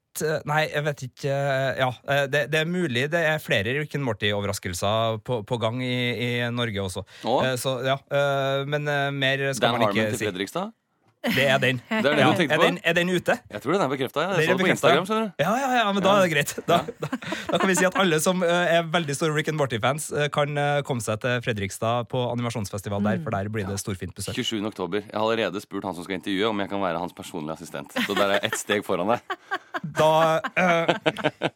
Nei, 0.48 0.62
jeg 0.72 0.80
vet 0.86 1.02
ikke 1.10 1.28
Ja, 1.76 1.90
øh, 2.08 2.22
det, 2.32 2.46
det 2.54 2.60
er 2.62 2.70
mulig 2.72 3.02
det 3.12 3.20
er 3.20 3.42
flere 3.44 3.74
Rick 3.76 3.98
and 3.98 4.06
Morty-overraskelser 4.08 5.18
på, 5.28 5.42
på 5.44 5.58
gang 5.60 5.82
i, 5.84 5.98
i 6.24 6.30
Norge 6.56 6.80
også. 6.86 7.04
Å? 7.28 7.34
Eh, 7.44 7.56
Så 7.60 7.74
ja, 7.84 7.98
Men 8.66 8.88
mer 9.20 9.44
skal 9.54 9.66
Dan 9.68 9.76
man 9.76 9.82
har 9.90 9.92
ikke 9.92 10.10
til 10.14 10.22
si. 10.22 10.30
Fredrikstad. 10.30 10.72
Det 11.26 11.46
er 11.50 11.58
den. 11.58 11.80
Det 11.90 11.98
er 11.98 12.02
det 12.04 12.20
Ja, 12.20 12.32
du 12.38 12.44
er, 12.44 12.62
den, 12.62 12.78
er 12.84 12.94
den 12.94 13.10
ute? 13.10 13.36
Jeg 13.52 13.62
tror 13.62 13.74
den 13.74 13.82
er 13.82 13.90
bekrefta. 13.90 14.20
Jeg 14.22 14.30
er 14.30 14.34
så 14.36 14.42
det 14.42 14.50
på 14.52 14.58
bekreftet, 14.58 14.90
ja. 14.90 15.00
Instagram. 15.00 15.06
skjønner 15.06 15.26
du 15.26 15.44
Ja, 15.44 15.54
ja, 15.62 15.70
ja, 15.80 15.92
men 15.96 16.04
da 16.06 16.12
er 16.16 16.26
det 16.26 16.32
greit. 16.34 16.54
Da, 16.68 16.78
da, 17.02 17.10
da 17.52 17.60
kan 17.62 17.70
vi 17.70 17.76
si 17.80 17.86
at 17.88 17.98
alle 18.02 18.20
som 18.22 18.44
øh, 18.46 18.74
er 18.76 18.84
veldig 18.94 19.16
store 19.18 19.34
Rick 19.38 19.50
and 19.52 19.58
Morty-fans, 19.58 20.12
øh, 20.14 20.28
kan 20.34 20.58
øh, 20.58 20.84
komme 20.88 21.02
seg 21.06 21.22
til 21.24 21.42
Fredrikstad 21.46 22.10
på 22.12 22.22
animasjonsfestival 22.32 23.04
der, 23.08 23.24
for 23.24 23.36
der 23.36 23.50
blir 23.50 23.66
det 23.70 23.80
storfint 23.82 24.16
besøk. 24.16 24.36
27. 24.36 24.62
oktober. 24.68 25.02
Jeg 25.02 25.20
har 25.20 25.32
allerede 25.32 25.62
spurt 25.64 25.88
han 25.90 25.96
som 25.98 26.04
skal 26.04 26.20
intervjue, 26.20 26.50
om 26.50 26.60
jeg 26.60 26.70
kan 26.70 26.82
være 26.82 27.00
hans 27.02 27.14
personlige 27.18 27.58
assistent. 27.58 27.98
Så 28.06 28.14
der 28.14 28.28
er 28.28 28.38
jeg 28.40 28.52
ett 28.52 28.60
steg 28.62 28.86
foran 28.86 29.16
deg. 29.16 29.20
Da 30.00 30.40
øh, 30.58 31.50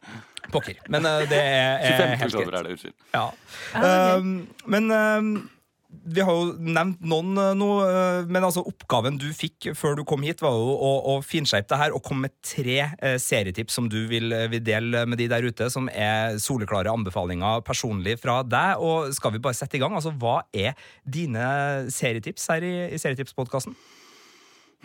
Pokker. 0.51 0.73
Men 0.89 1.03
det 1.03 1.37
er, 1.37 1.77
er 1.77 1.97
25. 1.97 2.17
helt 2.17 2.35
oktober 2.35 2.51
greit. 2.51 2.59
er 2.59 2.63
det. 2.63 2.71
Unnskyld. 2.71 2.93
Ja. 3.13 4.17
Um, 4.17 4.47
men 4.65 4.91
um, 4.91 5.49
vi 5.89 6.21
har 6.21 6.35
jo 6.37 6.51
nevnt 6.61 7.01
noen 7.01 7.33
uh, 7.39 7.51
nå, 7.57 7.67
uh, 7.81 8.27
men 8.29 8.45
altså 8.45 8.61
oppgaven 8.69 9.17
du 9.17 9.27
fikk 9.33 9.71
før 9.77 9.97
du 9.97 10.03
kom 10.07 10.21
hit, 10.25 10.41
var 10.45 10.53
jo 10.53 10.75
å, 10.75 10.91
å 11.11 11.15
finskjerpe 11.25 11.71
det 11.71 11.79
her 11.81 11.95
og 11.97 12.03
komme 12.05 12.27
med 12.27 12.35
tre 12.45 12.77
uh, 12.91 13.15
serietips 13.21 13.79
som 13.79 13.87
du 13.89 13.97
vil, 14.11 14.29
vil 14.53 14.61
dele 14.65 15.01
med 15.09 15.21
de 15.21 15.29
der 15.31 15.45
ute, 15.49 15.69
som 15.73 15.89
er 15.89 16.37
soleklare 16.41 16.93
anbefalinger 16.93 17.65
personlig 17.65 18.19
fra 18.21 18.39
deg. 18.45 18.83
Og 18.85 19.09
skal 19.17 19.33
vi 19.33 19.41
bare 19.41 19.57
sette 19.57 19.79
i 19.79 19.81
gang? 19.81 19.97
Altså, 19.97 20.13
Hva 20.13 20.43
er 20.53 20.77
dine 21.03 21.89
serietips 21.93 22.45
her 22.53 22.65
i, 22.65 22.75
i 22.93 23.01
Serietipspodkasten? 23.01 23.73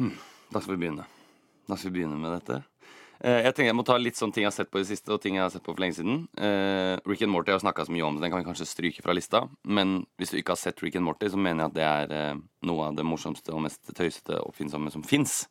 Da 0.01 0.61
skal 0.61 0.75
vi 0.75 0.87
begynne. 0.87 1.05
Da 1.69 1.77
skal 1.77 1.93
vi 1.93 1.99
begynne 2.01 2.17
med 2.21 2.33
dette. 2.33 2.63
Eh, 3.21 3.43
Jeg 3.45 3.55
tenker 3.55 3.71
jeg 3.71 3.77
må 3.79 3.85
ta 3.87 3.97
litt 4.01 4.19
sånn 4.19 4.33
ting 4.35 4.45
jeg 4.45 4.51
har 4.51 4.57
sett 4.57 4.71
på 4.73 4.81
i 4.81 4.85
det 4.85 4.91
siste, 4.91 5.13
og 5.15 5.21
ting 5.23 5.37
jeg 5.39 5.45
har 5.45 5.53
sett 5.55 5.63
på 5.65 5.73
for 5.75 5.81
lenge 5.85 5.97
siden. 5.99 6.25
Uh, 6.39 6.99
Rick 7.09 7.23
and 7.23 7.33
Morty 7.33 7.53
har 7.55 7.63
snakka 7.63 7.87
så 7.87 7.95
mye 7.95 8.05
om, 8.07 8.17
så 8.19 8.25
den 8.25 8.33
kan 8.33 8.43
vi 8.43 8.49
kanskje 8.49 8.67
stryke 8.69 9.05
fra 9.05 9.15
lista. 9.17 9.45
Men 9.65 10.07
hvis 10.19 10.35
du 10.35 10.39
ikke 10.41 10.57
har 10.57 10.61
sett 10.61 10.83
Rick 10.83 10.97
and 10.97 11.07
Morty, 11.07 11.31
så 11.31 11.41
mener 11.41 11.65
jeg 11.65 11.71
at 11.71 11.79
det 11.79 11.89
er 11.89 12.35
uh, 12.35 12.43
noe 12.69 12.89
av 12.91 12.99
det 12.99 13.07
morsomste 13.07 13.55
og 13.55 13.65
mest 13.67 13.93
tøysete 13.95 14.39
og 14.41 14.53
oppfinnsomme 14.53 14.93
som 14.93 15.05
fins. 15.07 15.45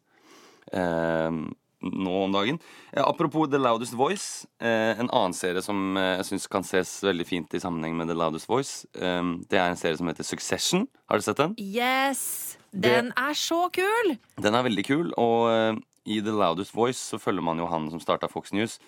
nå 1.84 2.12
om 2.24 2.32
dagen. 2.32 2.60
Apropos 2.96 3.50
The 3.52 3.60
Loudest 3.60 3.94
Voice. 3.94 4.46
Eh, 4.62 4.96
en 5.00 5.10
annen 5.12 5.34
serie 5.36 5.62
som 5.62 5.98
jeg 6.00 6.24
syns 6.30 6.48
kan 6.48 6.64
ses 6.64 6.94
veldig 7.04 7.26
fint 7.28 7.54
i 7.54 7.60
sammenheng 7.60 7.98
med 8.00 8.08
The 8.08 8.16
Loudest 8.16 8.48
Voice, 8.48 8.86
det 8.96 9.60
er 9.60 9.68
en 9.68 9.76
serie 9.76 10.00
som 10.00 10.08
heter 10.08 10.24
Succession. 10.24 10.88
Har 11.12 11.20
du 11.20 11.26
sett 11.26 11.42
den? 11.42 11.58
Yes! 11.60 12.56
Den 12.72 13.12
er 13.20 13.36
så 13.36 13.68
kul! 13.76 14.16
Den 14.42 14.56
er 14.56 14.64
veldig 14.64 14.86
kul, 14.88 15.12
og 15.20 15.84
i 16.06 16.20
The 16.24 16.36
Loudest 16.36 16.76
Voice 16.76 17.00
så 17.00 17.20
følger 17.22 17.46
man 17.46 17.62
jo 17.62 17.70
han 17.72 17.90
som 17.92 18.02
starta 18.04 18.30
Fox 18.32 18.54
News. 18.56 18.80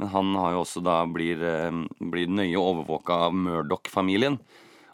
Men 0.00 0.10
han 0.10 0.34
har 0.34 0.54
jo 0.54 0.62
også 0.64 0.82
da 0.82 1.04
blir, 1.06 1.42
eh, 1.42 1.70
blir 2.00 2.30
nøye 2.30 2.58
overvåka 2.58 3.26
av 3.28 3.34
Murdoch-familien. 3.34 4.40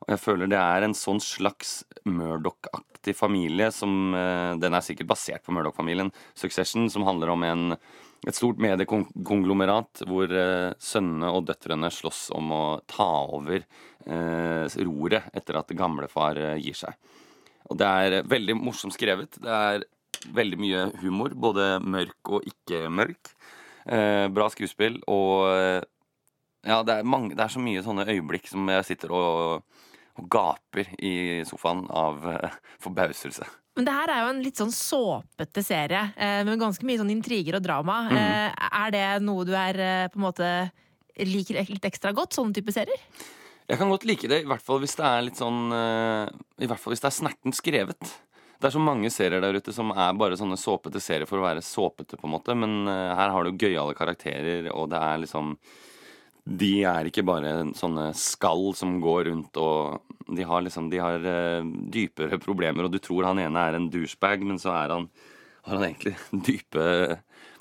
Og 0.01 0.13
jeg 0.15 0.21
føler 0.21 0.51
det 0.51 0.61
er 0.61 0.85
en 0.85 0.97
sånn 0.97 1.21
slags 1.21 1.83
Murdoch-aktig 2.09 3.15
familie 3.17 3.71
som 3.73 4.15
eh, 4.17 4.57
Den 4.61 4.75
er 4.77 4.85
sikkert 4.85 5.11
basert 5.13 5.45
på 5.45 5.55
Murdoch-familien. 5.57 6.13
Succession, 6.35 6.89
som 6.91 7.05
handler 7.09 7.33
om 7.33 7.45
en, 7.45 7.77
et 8.27 8.37
stort 8.37 8.61
mediekonglomerat 8.61 10.05
hvor 10.09 10.33
eh, 10.33 10.73
sønnene 10.81 11.33
og 11.33 11.47
døtrene 11.49 11.93
slåss 11.93 12.29
om 12.37 12.53
å 12.53 12.65
ta 12.91 13.11
over 13.29 13.61
eh, 13.61 14.81
roret 14.85 15.33
etter 15.37 15.61
at 15.61 15.73
gamlefar 15.77 16.41
gir 16.61 16.77
seg. 16.77 16.97
Og 17.71 17.79
det 17.79 17.87
er 17.87 18.29
veldig 18.29 18.57
morsomt 18.59 18.97
skrevet. 18.97 19.37
Det 19.41 19.53
er 19.53 19.85
veldig 20.29 20.59
mye 20.61 20.85
humor, 21.01 21.35
både 21.35 21.79
mørk 21.81 22.35
og 22.37 22.47
ikke 22.49 22.89
mørk. 22.93 23.33
Eh, 23.91 24.27
bra 24.29 24.51
skuespill, 24.53 25.01
og 25.09 25.49
eh, 25.55 25.81
ja, 26.69 26.83
det 26.85 26.99
er, 26.99 27.09
mange, 27.09 27.33
det 27.37 27.45
er 27.45 27.53
så 27.55 27.63
mye 27.63 27.81
sånne 27.85 28.05
øyeblikk 28.11 28.51
som 28.51 28.69
jeg 28.69 28.87
sitter 28.91 29.15
og, 29.17 29.81
og 30.21 30.29
gaper 30.33 30.93
i 31.01 31.41
sofaen 31.49 31.87
av 31.89 32.21
eh, 32.29 32.61
forbauselse. 32.85 33.49
Men 33.79 33.87
det 33.87 33.95
her 33.95 34.13
er 34.13 34.23
jo 34.25 34.31
en 34.35 34.43
litt 34.45 34.61
sånn 34.61 34.73
såpete 34.75 35.65
serie, 35.65 36.11
eh, 36.21 36.43
med 36.45 36.61
ganske 36.61 36.85
mye 36.85 37.01
sånn 37.01 37.13
intriger 37.15 37.57
og 37.57 37.65
drama. 37.65 38.03
Mm. 38.11 38.63
Er 38.83 38.95
det 38.95 39.05
noe 39.25 39.47
du 39.49 39.55
er 39.57 39.81
eh, 39.81 40.09
på 40.13 40.21
en 40.21 40.27
måte 40.27 40.49
liker 41.21 41.63
litt 41.71 41.87
ekstra 41.89 42.13
godt? 42.17 42.37
Sånne 42.37 42.57
type 42.57 42.75
serier? 42.77 43.01
Jeg 43.71 43.79
kan 43.79 43.93
godt 43.93 44.05
like 44.09 44.29
det, 44.29 44.43
i 44.43 44.51
hvert 44.51 44.65
fall 44.67 44.81
hvis 44.83 44.97
det 44.99 45.05
er 45.07 45.21
litt 45.23 45.39
sånn 45.39 45.69
I 45.71 46.67
hvert 46.67 46.81
fall 46.83 46.91
hvis 46.91 47.03
det 47.05 47.07
er 47.07 47.15
snerten 47.15 47.55
skrevet. 47.55 48.09
Det 48.61 48.69
er 48.69 48.75
så 48.75 48.83
mange 48.83 49.09
serier 49.13 49.41
der 49.41 49.57
ute 49.57 49.73
som 49.73 49.93
er 49.95 50.17
bare 50.21 50.37
sånne 50.37 50.59
såpete 50.61 51.01
serier 51.01 51.29
for 51.29 51.41
å 51.41 51.47
være 51.47 51.65
såpete, 51.65 52.19
på 52.21 52.29
en 52.29 52.35
måte. 52.35 52.57
Men 52.59 52.83
uh, 52.89 53.15
her 53.17 53.33
har 53.33 53.47
du 53.47 53.57
gøyale 53.57 53.97
karakterer, 53.97 54.69
og 54.75 54.91
det 54.93 55.01
er 55.01 55.23
liksom 55.25 55.55
De 56.61 56.73
er 56.89 57.09
ikke 57.09 57.25
bare 57.25 57.55
sånne 57.77 58.11
skall 58.17 58.71
som 58.77 58.99
går 59.01 59.29
rundt 59.31 59.57
og 59.61 60.01
De 60.29 60.45
har 60.45 60.65
liksom 60.65 60.91
De 60.93 61.01
har 61.01 61.25
uh, 61.25 61.65
dypere 61.93 62.41
problemer, 62.43 62.85
og 62.85 62.93
du 62.93 63.01
tror 63.01 63.31
han 63.31 63.41
ene 63.41 63.65
er 63.65 63.79
en 63.79 63.91
douchebag, 63.93 64.45
men 64.45 64.61
så 64.61 64.75
er 64.77 64.97
han 64.97 65.11
har 65.61 65.77
han 65.77 65.91
egentlig 65.91 66.17
dype 66.49 66.85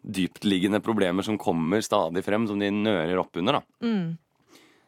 dyptliggende 0.01 0.79
problemer 0.79 1.25
som 1.27 1.37
kommer 1.37 1.81
stadig 1.83 2.23
frem, 2.23 2.47
som 2.47 2.59
de 2.59 2.69
nører 2.71 3.19
opp 3.19 3.35
under. 3.39 3.59
da 3.59 3.87
Mm. 3.87 4.17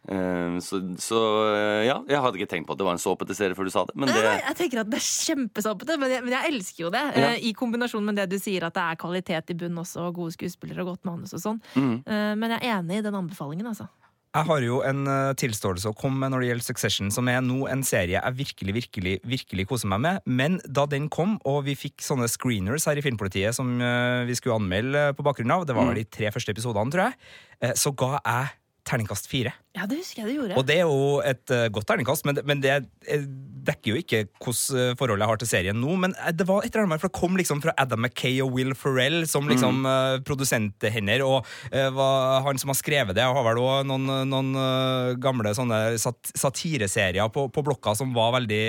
Eh, 0.09 0.57
Så, 0.65 0.79
så 0.97 1.19
eh, 1.53 1.83
ja, 1.85 1.99
jeg 2.09 2.21
hadde 2.23 2.39
ikke 2.41 2.49
tenkt 2.49 2.67
på 2.67 2.73
at 2.73 2.79
det 2.81 2.85
var 2.87 2.97
en 2.97 3.01
såpete 3.01 3.35
serie 3.37 3.53
før 3.57 3.69
du 3.69 3.71
sa 3.73 3.85
det. 3.85 3.93
Det, 3.95 4.09
nei, 4.09 4.39
jeg 4.41 4.57
tenker 4.57 4.81
at 4.81 4.89
det 4.89 4.97
er 4.97 5.05
kjempesåpete, 5.05 5.97
men, 6.01 6.15
men 6.25 6.33
jeg 6.33 6.51
elsker 6.53 6.83
jo 6.87 6.89
det. 6.93 7.03
Ja. 7.15 7.29
eh, 7.35 7.45
I 7.49 7.53
kombinasjon 7.53 8.03
med 8.05 8.17
det 8.17 8.29
du 8.33 8.37
sier 8.41 8.65
at 8.65 8.73
det 8.77 8.81
er 8.81 8.97
kvalitet 9.01 9.53
i 9.53 9.57
bunn 9.61 9.77
også, 9.77 10.07
og 10.09 10.15
gode 10.17 10.33
skuespillere 10.33 10.81
og 10.81 10.95
godt 10.95 11.05
manus 11.05 11.33
og 11.37 11.43
sånn. 11.45 11.61
Mhm. 11.75 11.97
Eh, 12.05 12.33
Men 12.41 12.55
jeg 12.57 12.63
er 12.65 12.79
enig 12.79 12.97
i 13.01 13.05
den 13.05 13.17
anbefalingen, 13.21 13.67
altså. 13.69 13.87
Jeg 14.31 14.47
har 14.47 14.61
jo 14.63 14.77
en 14.87 15.01
tilståelse 15.35 15.89
å 15.91 15.95
komme 15.99 16.21
med 16.23 16.31
når 16.31 16.39
det 16.39 16.47
gjelder 16.47 16.63
Succession, 16.63 17.09
som 17.11 17.27
er 17.27 17.41
nå 17.43 17.65
en 17.67 17.81
serie 17.83 18.15
jeg 18.15 18.37
virkelig, 18.37 18.73
virkelig, 18.77 19.15
virkelig 19.27 19.65
koser 19.67 19.89
meg 19.91 19.99
med. 20.05 20.21
Men 20.25 20.55
da 20.71 20.85
den 20.87 21.09
kom, 21.11 21.33
og 21.43 21.65
vi 21.67 21.75
fikk 21.75 21.99
sånne 21.99 22.29
screeners 22.31 22.85
her 22.87 22.95
i 22.95 23.03
Filmpolitiet 23.03 23.51
som 23.57 23.73
vi 23.75 24.37
skulle 24.39 24.55
anmelde 24.55 25.09
på 25.17 25.25
bakgrunn 25.27 25.51
av, 25.51 25.65
det 25.67 25.75
var 25.75 25.89
vel 25.91 25.99
de 25.99 26.05
tre 26.07 26.31
første 26.31 26.55
episodene, 26.55 26.87
tror 26.95 27.09
jeg, 27.09 27.75
så 27.75 27.91
ga 27.91 28.13
jeg 28.23 28.55
terningkast 28.87 29.27
fire. 29.29 29.51
Ja, 29.77 29.85
det 29.87 30.01
husker 30.01 30.23
jeg 30.25 30.31
du 30.33 30.39
gjorde. 30.41 30.55
Og 30.59 30.65
det 30.67 30.75
er 30.81 30.87
jo 30.89 31.19
et 31.23 31.51
uh, 31.53 31.67
godt 31.71 31.85
terningkast, 31.87 32.25
men, 32.27 32.35
det- 32.35 32.43
men 32.49 32.59
det 32.63 32.71
eh, 33.07 33.21
dekker 33.61 33.93
jo 33.93 33.99
ikke 34.01 34.21
hvordan 34.41 34.97
forholdet 34.97 35.21
jeg 35.23 35.29
har 35.29 35.39
til 35.43 35.49
serien 35.51 35.77
nå. 35.79 35.93
Men 36.01 36.15
eh, 36.17 36.31
det 36.35 36.47
var 36.49 36.65
et 36.65 36.73
eller 36.73 36.87
annet, 36.89 36.99
for 37.03 37.07
det 37.11 37.19
kom 37.19 37.37
liksom 37.39 37.61
fra 37.63 37.75
Adam 37.79 38.01
Mackay 38.03 38.41
og 38.43 38.51
Will 38.57 38.73
Ferrell 38.75 39.21
som 39.29 39.47
liksom 39.47 39.85
eh, 39.87 40.17
produsenthender, 40.27 41.23
og 41.23 41.45
uh, 41.71 41.87
var 41.95 42.41
han 42.49 42.59
som 42.59 42.73
har 42.73 42.79
skrevet 42.81 43.15
det, 43.15 43.23
har 43.23 43.45
vel 43.47 43.61
òg 43.61 43.85
noen, 43.87 44.09
noen 44.31 44.51
eh, 44.59 45.13
gamle 45.23 45.53
sånne 45.55 45.79
sat 46.01 46.33
satireserier 46.35 47.29
på, 47.31 47.47
på 47.53 47.63
blokka 47.69 47.93
som 48.01 48.11
var 48.17 48.33
veldig 48.39 48.63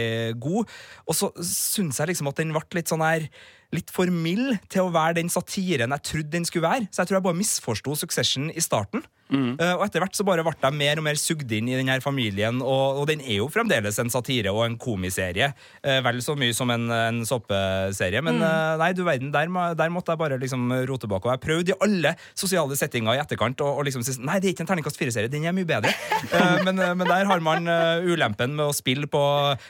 gode. 0.45 0.69
Og 1.09 1.17
så 1.19 1.33
syns 1.43 1.99
jeg 1.99 2.13
liksom 2.13 2.31
at 2.31 2.39
den 2.45 2.55
ble 2.55 2.63
litt 2.79 2.93
sånn 2.93 3.05
her 3.05 3.27
Litt 3.73 3.89
for 3.89 4.05
mild 4.13 4.59
til 4.69 4.83
å 4.85 4.91
være 4.93 5.15
den 5.17 5.31
satiren 5.33 5.95
jeg 5.95 6.05
trodde 6.05 6.29
den 6.35 6.45
skulle 6.45 6.67
være. 6.69 6.89
Så 6.93 7.01
jeg 7.01 7.09
tror 7.09 7.17
jeg 7.17 7.25
bare 7.25 7.39
misforsto 7.39 7.95
Succession 7.97 8.51
i 8.53 8.61
starten. 8.61 9.01
Eh, 9.33 9.75
og 9.75 9.85
etter 9.87 10.03
hvert 10.03 10.17
så 10.17 10.25
bare 10.27 10.45
ble 10.45 10.55
jeg 10.55 10.77
mer 10.77 11.01
og 11.01 11.07
mer 11.07 11.19
sugd 11.21 11.53
inn 11.57 11.71
i 11.71 11.77
den 11.79 11.91
her 11.91 12.03
familien, 12.05 12.61
og, 12.61 13.03
og 13.03 13.09
den 13.11 13.23
er 13.25 13.41
jo 13.41 13.49
fremdeles 13.53 13.99
en 14.03 14.13
satire 14.13 14.53
og 14.53 14.65
en 14.67 14.79
komiserie. 14.81 15.53
eh, 15.83 16.01
vel 16.05 16.21
så 16.25 16.37
mye 16.39 16.55
som 16.57 16.71
en, 16.75 16.89
en 16.93 17.23
såpeserie. 17.29 18.23
Men 18.25 18.43
eh, 18.43 18.75
nei, 18.81 18.93
du 18.97 19.05
verden, 19.07 19.33
der, 19.35 19.51
der 19.79 19.93
måtte 19.93 20.15
jeg 20.15 20.23
bare 20.23 20.41
liksom 20.41 20.73
rote 20.89 21.11
bak. 21.11 21.25
Og 21.27 21.35
jeg 21.35 21.45
prøvde 21.47 21.75
i 21.75 21.79
alle 21.87 22.15
sosiale 22.35 22.77
settinger 22.79 23.17
i 23.17 23.23
etterkant 23.23 23.65
å 23.65 23.73
og 23.73 23.87
liksom 23.87 24.05
si 24.05 24.19
nei, 24.21 24.37
det 24.43 24.51
er 24.51 24.55
ikke 24.55 24.67
en 24.67 24.69
terningkast 24.69 24.99
fire-serie, 25.01 25.31
den 25.33 25.47
er 25.49 25.57
mye 25.57 25.69
bedre. 25.69 25.93
Eh, 26.33 26.63
men, 26.65 26.79
men 26.79 27.09
der 27.09 27.27
har 27.27 27.41
man 27.45 27.67
ulempen 28.07 28.55
med 28.57 28.71
å 28.71 28.75
spille 28.75 29.09
på 29.11 29.21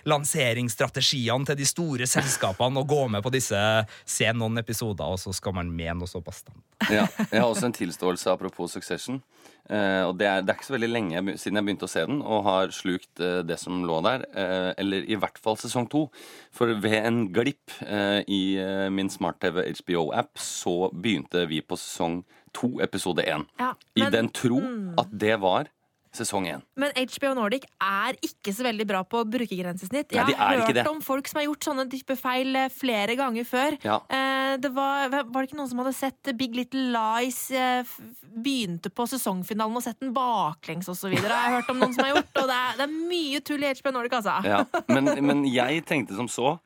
lanseringsstrategiene 0.09 1.49
til 1.49 1.59
de 1.59 1.67
store 1.67 2.07
selskapene 2.09 2.83
og 2.83 2.91
gå 2.91 3.01
med 3.11 3.25
på 3.25 3.33
disse, 3.35 3.59
se 4.05 4.29
noen 4.37 4.61
episoder, 4.61 5.15
og 5.15 5.21
så 5.21 5.33
skal 5.35 5.57
man 5.57 5.73
mene 5.73 5.97
noe 6.03 6.11
så 6.11 6.21
bastant. 6.23 6.59
ja, 6.93 7.07
jeg 7.25 7.41
har 7.41 7.49
også 7.49 7.69
en 7.71 7.77
tilståelse 7.77 8.31
apropos 8.33 8.77
Succession. 8.77 9.21
Eh, 9.71 10.03
og 10.05 10.17
det 10.19 10.27
er, 10.27 10.43
det 10.43 10.53
er 10.53 10.59
ikke 10.59 10.69
så 10.69 10.75
veldig 10.75 10.91
lenge 10.91 11.15
jeg 11.15 11.39
siden 11.41 11.61
jeg 11.61 11.67
begynte 11.69 11.87
å 11.87 11.93
se 11.93 12.05
den, 12.09 12.21
og 12.23 12.47
har 12.49 12.75
slukt 12.75 13.23
uh, 13.23 13.41
det 13.47 13.59
som 13.63 13.85
lå 13.87 14.01
der. 14.05 14.27
Uh, 14.35 14.71
eller 14.81 15.07
i 15.07 15.19
hvert 15.19 15.39
fall 15.43 15.59
sesong 15.61 15.89
to. 15.93 16.07
For 16.55 16.75
ved 16.83 16.99
en 17.03 17.25
glipp 17.33 17.75
i 18.29 18.43
min 18.93 19.09
smart-TV 19.11 19.63
HBO-app 19.79 20.41
så 20.41 20.91
begynte 20.93 21.47
vi 21.49 21.63
på 21.65 21.79
sesong 21.81 22.21
to, 22.53 22.75
episode 22.85 23.25
én. 23.25 23.47
Ja, 23.61 23.73
I 23.97 24.05
mm. 24.05 24.11
den 24.13 24.29
tro 24.35 24.61
at 25.01 25.13
det 25.13 25.39
var 25.41 25.71
sesong 26.17 26.47
én. 26.51 26.63
Men 26.79 26.93
HBO 26.97 27.33
Nordic 27.39 27.65
er 27.81 28.17
ikke 28.25 28.53
så 28.55 28.67
veldig 28.67 28.87
bra 28.89 29.03
på 29.09 29.23
brukergrensesnitt. 29.33 30.13
Jeg 30.13 30.29
de 30.29 30.37
har 30.37 30.61
hørt 30.61 30.75
det. 30.77 30.85
om 30.89 31.01
folk 31.05 31.29
som 31.31 31.41
har 31.41 31.47
gjort 31.49 31.69
sånne 31.69 31.87
type 31.93 32.17
feil 32.21 32.57
eh, 32.59 32.69
flere 32.73 33.17
ganger 33.19 33.47
før. 33.49 33.79
Ja. 33.85 33.99
Eh, 34.13 34.57
det 34.63 34.73
var, 34.77 35.09
var 35.13 35.39
det 35.39 35.49
ikke 35.49 35.61
noen 35.61 35.71
som 35.71 35.81
hadde 35.83 35.95
sett 35.97 36.33
Big 36.39 36.57
Little 36.59 36.91
Lies 36.93 37.41
eh, 37.57 37.95
begynte 38.33 38.93
på 38.93 39.07
sesongfinalen 39.09 39.81
og 39.81 39.85
sett 39.85 40.01
den 40.03 40.13
baklengs 40.17 40.91
osv. 40.93 41.15
har 41.17 41.33
jeg 41.33 41.57
hørt 41.57 41.73
om 41.73 41.81
noen 41.81 41.97
som 41.97 42.05
har 42.07 42.17
gjort. 42.17 42.35
Og 42.43 42.51
det 42.51 42.59
er, 42.59 42.77
det 42.81 42.89
er 42.89 42.99
mye 43.15 43.45
tull 43.49 43.65
i 43.65 43.73
HBO 43.81 43.97
Nordic, 43.97 44.19
altså. 44.21 44.37
Ja, 44.47 44.65
men, 44.95 45.15
men 45.25 45.47
jeg 45.49 45.87
tenkte 45.89 46.19
som 46.19 46.29
så 46.31 46.59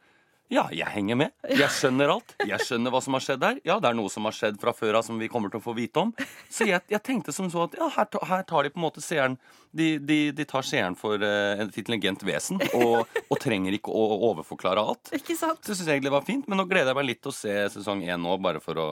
Ja, 0.52 0.68
jeg 0.70 0.86
henger 0.94 1.18
med. 1.18 1.32
Jeg 1.50 1.66
skjønner 1.74 2.12
alt. 2.12 2.34
Jeg 2.46 2.62
skjønner 2.62 2.92
hva 2.94 3.00
som 3.02 3.16
har 3.16 3.22
skjedd 3.24 3.42
her. 3.42 3.56
Ja, 3.66 3.80
det 3.82 3.88
er 3.90 3.96
noe 3.98 4.10
som 4.12 4.28
har 4.28 4.34
skjedd 4.36 4.60
fra 4.62 4.70
før 4.76 5.00
av 5.00 5.06
som 5.06 5.18
vi 5.18 5.26
kommer 5.30 5.50
til 5.50 5.58
å 5.58 5.64
få 5.64 5.74
vite 5.74 6.04
om. 6.04 6.12
Så 6.52 6.68
jeg, 6.68 6.84
jeg 6.92 7.02
tenkte 7.02 7.34
som 7.34 7.48
så 7.50 7.64
at 7.64 7.74
ja, 7.78 7.88
her, 7.96 8.06
her 8.30 8.44
tar 8.46 8.66
de 8.66 8.70
på 8.70 8.78
en 8.78 8.86
måte 8.86 9.02
seeren 9.02 9.34
De, 9.76 9.96
de, 9.98 10.30
de 10.32 10.44
tar 10.48 10.64
seeren 10.64 10.94
for 10.96 11.20
uh, 11.20 11.58
et 11.60 11.74
intelligent 11.76 12.22
vesen 12.24 12.62
og, 12.78 13.10
og 13.26 13.40
trenger 13.42 13.74
ikke 13.76 13.92
å 13.92 14.04
overforklare 14.30 14.80
alt. 14.80 15.10
Ikke 15.18 15.36
sant? 15.36 15.66
Så 15.66 15.74
jeg 15.82 15.98
egentlig 15.98 16.08
det 16.12 16.14
var 16.14 16.24
fint, 16.24 16.46
men 16.48 16.62
nå 16.62 16.64
gleder 16.70 16.94
jeg 16.94 17.00
meg 17.00 17.10
litt 17.10 17.20
til 17.26 17.34
å 17.34 17.36
se 17.36 17.56
sesong 17.74 18.06
én 18.06 18.22
nå, 18.22 18.38
bare 18.40 18.62
for 18.62 18.80
å, 18.80 18.88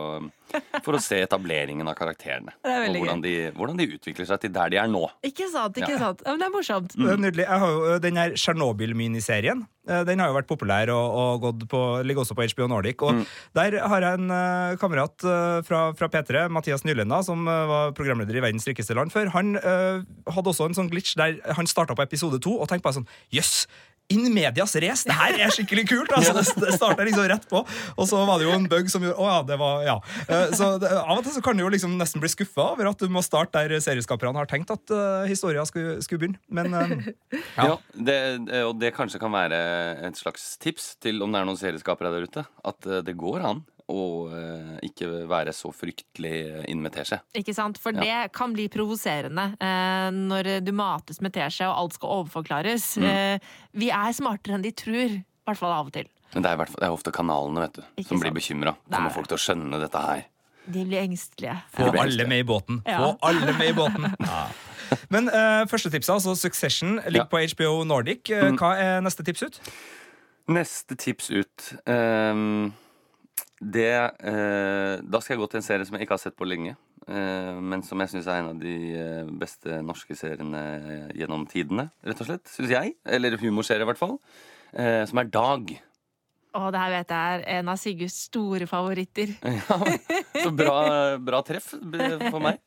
for 0.84 0.94
å 0.96 1.00
se 1.02 1.18
etableringen 1.24 1.88
av 1.90 1.96
karakterene. 1.98 2.52
Er 2.64 2.88
Og 2.88 2.96
hvordan 3.00 3.22
de, 3.24 3.34
hvordan 3.56 3.78
de 3.80 3.86
utvikler 3.96 4.26
seg 4.28 4.40
til 4.44 4.52
der 4.54 4.70
de 4.74 4.78
er 4.82 4.90
nå. 4.90 5.04
Ikke 5.26 5.48
sant, 5.50 5.76
ikke 5.80 5.94
Ja. 5.96 5.98
sant. 5.98 6.22
Men 6.26 6.38
det 6.38 6.46
er 6.46 6.54
morsomt. 6.54 6.96
Det 6.96 7.12
er 7.14 7.22
Nydelig. 7.24 7.46
Jeg 7.46 7.62
har 7.64 7.70
jo 7.74 7.98
den 7.98 8.16
her 8.16 8.30
Tsjernobyl-miniserien. 8.36 9.64
Eh, 9.88 10.04
Den 10.04 10.18
har 10.18 10.30
jo 10.30 10.36
vært 10.38 10.48
populær 10.48 10.88
og, 10.94 11.16
og 11.20 11.40
gått 11.44 11.68
på, 11.68 11.80
ligger 12.06 12.24
også 12.24 12.36
på 12.36 12.46
HBO 12.54 12.68
Nordic. 12.72 13.02
Og 13.04 13.24
Der 13.56 13.78
har 13.84 14.00
jeg 14.00 14.20
en 14.20 14.30
uh, 14.30 14.76
kamerat 14.80 15.24
uh, 15.24 15.60
fra, 15.66 15.92
fra 15.96 16.08
P3, 16.08 16.48
Mathias 16.48 16.84
Nylenda, 16.84 17.22
som 17.22 17.46
uh, 17.48 17.66
var 17.68 17.92
programleder 17.96 18.36
i 18.38 18.44
Verdens 18.44 18.66
rikeste 18.68 18.94
land 18.96 19.12
før. 19.12 19.28
Han 19.34 19.56
eh, 19.60 20.04
hadde 20.32 20.50
også 20.50 20.68
en 20.70 20.76
sånn 20.76 20.90
glitch 20.92 21.14
der 21.18 21.36
han 21.56 21.66
starta 21.68 21.94
på 21.96 22.04
episode 22.06 22.40
to 22.42 22.56
og 22.58 22.68
tenkte 22.70 22.86
bare 22.88 23.00
sånn 23.00 23.10
Jøss! 23.34 23.66
In 24.12 24.26
medias 24.34 24.74
race! 24.76 25.06
Det 25.08 25.14
her 25.16 25.38
er 25.46 25.52
skikkelig 25.54 25.86
kult! 25.88 26.10
Altså, 26.12 26.34
det 26.60 26.74
starta 26.76 27.06
liksom 27.08 27.24
rett 27.30 27.46
på, 27.48 27.62
og 27.64 28.08
så 28.10 28.18
var 28.28 28.36
det 28.42 28.44
jo 28.44 28.52
en 28.52 28.66
bug 28.68 28.90
som 28.92 29.00
gjorde 29.06 29.16
Å 29.24 29.28
ja, 29.30 29.38
det 29.48 29.56
var 29.62 29.84
Ja. 29.86 29.94
Eh, 30.28 30.52
Så 30.52 30.68
det, 30.82 30.90
av 30.92 31.14
og 31.16 31.22
til 31.24 31.32
så 31.38 31.42
kan 31.46 31.56
du 31.56 31.64
jo 31.64 31.70
liksom 31.72 31.96
nesten 31.96 32.20
bli 32.20 32.28
skuffa 32.28 32.66
over 32.74 32.90
at 32.92 33.00
du 33.00 33.08
må 33.08 33.22
starte 33.24 33.62
der 33.64 33.80
serieskaperne 33.80 34.36
har 34.42 34.50
tenkt 34.50 34.70
at 34.74 34.92
uh, 34.92 35.24
historia 35.30 35.64
skulle, 35.64 35.96
skulle 36.04 36.20
begynne. 36.26 36.40
Men 36.52 36.74
uh, 36.76 37.08
Ja, 37.56 37.70
Ja. 37.70 37.76
det, 37.96 38.18
Og 38.68 38.76
det 38.82 38.92
kanskje 38.96 39.22
kan 39.22 39.32
være 39.32 39.62
et 40.10 40.20
slags 40.20 40.58
tips 40.60 40.94
til 41.00 41.22
om 41.24 41.32
det 41.32 41.40
er 41.40 41.48
noen 41.48 41.60
serieskapere 41.60 42.12
der 42.12 42.28
ute. 42.28 42.44
At 42.64 42.84
eh, 42.86 43.00
det 43.06 43.16
går 43.20 43.40
an 43.40 43.64
å 43.92 44.00
eh, 44.32 44.78
ikke 44.88 45.26
være 45.28 45.52
så 45.52 45.68
fryktelig 45.74 46.32
eh, 46.48 46.64
inn 46.72 46.80
med 46.80 46.92
teskje. 46.94 47.18
Ikke 47.36 47.52
sant? 47.54 47.76
For 47.78 47.92
Ja. 47.92 48.00
det 48.24 48.32
kan 48.32 48.54
bli 48.56 48.68
provoserende 48.72 49.50
eh, 49.60 50.08
når 50.14 50.60
du 50.64 50.72
mates 50.72 51.20
med 51.20 51.34
teskje 51.36 51.68
og 51.68 51.76
alt 51.82 51.94
skal 51.98 52.08
overforklares. 52.22 52.96
Mm. 52.96 53.04
Eh, 53.10 53.38
vi 53.74 53.90
er 53.92 54.12
smartere 54.16 54.54
enn 54.56 54.62
de 54.64 54.72
tror. 54.72 55.18
I 55.20 55.50
hvert 55.50 55.58
fall 55.60 55.72
av 55.76 55.86
og 55.90 55.92
til. 55.92 56.06
Men 56.32 56.42
det 56.42 56.50
er, 56.50 56.56
hvert 56.56 56.70
fall- 56.72 56.80
det 56.80 56.86
er 56.88 56.94
ofte 56.96 57.12
kanalene 57.12 57.60
vet 57.66 57.74
du, 57.76 57.82
Ikke 58.00 58.08
som 58.08 58.20
blir 58.22 58.32
sant. 58.32 58.38
bekymra. 58.40 58.72
Er 58.88 58.96
Kommer 58.96 59.12
folk 59.12 59.28
til 59.28 59.36
å 59.36 59.42
skjønne 59.44 59.80
dette 59.82 60.00
her? 60.00 60.24
De 60.66 60.84
blir 60.88 61.02
engstelige. 61.04 61.58
Få 61.76 61.90
Ja. 61.92 62.00
alle 62.02 62.24
med 62.26 62.38
i 62.40 62.46
båten. 62.48 62.80
Ja. 62.88 62.98
Få 62.98 63.18
alle 63.22 63.52
med 63.52 63.68
i 63.68 63.72
båten. 63.76 64.08
Men 65.12 65.28
uh, 65.28 65.66
første 65.68 65.90
tipset, 65.92 66.14
altså 66.14 66.32
Succession, 66.36 66.96
ligger 67.04 67.24
Ja. 67.24 67.28
på 67.28 67.38
HBO 67.52 67.84
Nordic. 67.84 68.30
Eh, 68.30 68.48
Mm. 68.50 68.56
Hva 68.58 68.72
er 68.80 69.00
neste 69.04 69.22
tips 69.24 69.42
ut? 69.42 69.60
Neste 70.48 70.96
tips 70.96 71.30
ut. 71.30 71.74
Ehm, 71.86 72.72
det 73.72 73.92
eh, 73.94 75.00
Da 75.00 75.20
skal 75.20 75.34
jeg 75.34 75.40
gå 75.42 75.48
til 75.50 75.60
en 75.60 75.66
serie 75.66 75.86
som 75.86 75.96
jeg 75.96 76.06
ikke 76.06 76.16
har 76.18 76.22
sett 76.22 76.36
på 76.36 76.48
lenge. 76.48 76.76
eh, 77.08 77.54
men 77.60 77.82
som 77.84 78.00
jeg 78.00 78.12
syns 78.12 78.28
er 78.28 78.42
en 78.42 78.52
av 78.54 78.60
de 78.60 78.74
eh, 78.98 79.30
beste 79.40 79.80
norske 79.84 80.16
seriene 80.18 80.62
gjennom 81.16 81.46
tidene. 81.50 81.88
Rett 82.04 82.20
og 82.20 82.28
slett, 82.28 82.46
Syns 82.52 82.72
jeg. 82.74 82.94
Eller 83.04 83.36
humorserie, 83.40 83.84
i 83.84 83.90
hvert 83.90 84.00
fall. 84.00 84.18
Eh, 84.72 85.04
som 85.08 85.18
er 85.22 85.30
Dag. 85.32 85.74
Og 86.54 86.68
det 86.70 86.80
her 86.80 86.92
vet 86.92 87.10
jeg 87.10 87.38
er 87.38 87.44
en 87.58 87.70
av 87.72 87.78
Sigurds 87.80 88.16
store 88.28 88.68
favoritter. 88.70 89.32
Ja, 89.54 89.78
så 90.44 90.50
bra, 90.54 90.74
bra 91.22 91.40
treff 91.46 91.72
for 91.72 92.42
meg. 92.42 92.60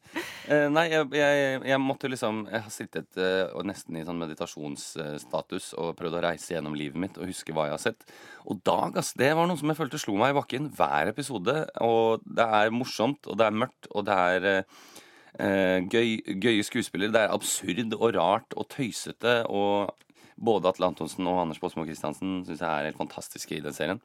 Eh, 0.48 0.66
nei, 0.72 0.86
jeg, 0.92 1.08
jeg, 1.16 1.62
jeg 1.68 1.80
måtte 1.84 2.10
liksom 2.10 2.40
Jeg 2.48 2.64
har 2.64 2.72
sittet 2.74 3.20
eh, 3.20 3.52
nesten 3.68 4.00
i 4.00 4.04
sånn 4.08 4.20
meditasjonsstatus 4.22 5.74
og 5.78 5.94
prøvd 6.00 6.18
å 6.20 6.24
reise 6.30 6.56
gjennom 6.56 6.76
livet 6.80 7.00
mitt 7.00 7.20
og 7.20 7.28
huske 7.30 7.56
hva 7.56 7.68
jeg 7.68 7.76
har 7.76 7.84
sett. 7.84 8.08
Og 8.48 8.62
Dag, 8.68 8.98
ass, 9.00 9.14
det 9.20 9.34
var 9.38 9.48
noe 9.50 9.60
som 9.60 9.72
jeg 9.72 9.80
følte 9.80 10.02
slo 10.02 10.18
meg 10.20 10.34
i 10.34 10.38
bakken 10.40 10.72
hver 10.78 11.12
episode. 11.14 11.58
Og 11.84 12.24
det 12.26 12.48
er 12.60 12.74
morsomt, 12.76 13.28
og 13.28 13.40
det 13.40 13.48
er 13.48 13.60
mørkt, 13.64 13.92
og 13.94 14.08
det 14.08 14.18
er 14.34 14.50
eh, 14.52 15.80
gøy, 15.88 16.18
gøye 16.44 16.66
skuespillere. 16.68 17.14
Det 17.14 17.24
er 17.24 17.36
absurd 17.36 17.96
og 18.00 18.10
rart 18.18 18.58
og 18.58 18.68
tøysete. 18.74 19.40
Og 19.48 19.94
både 20.38 20.70
Atle 20.70 20.90
Antonsen 20.92 21.28
og 21.30 21.42
Anders 21.44 21.60
Båsmo 21.62 21.86
Christiansen 21.88 22.44
syns 22.46 22.62
jeg 22.62 22.68
er 22.68 22.90
helt 22.92 23.00
fantastiske 23.00 23.58
i 23.58 23.64
den 23.64 23.74
serien. 23.76 24.02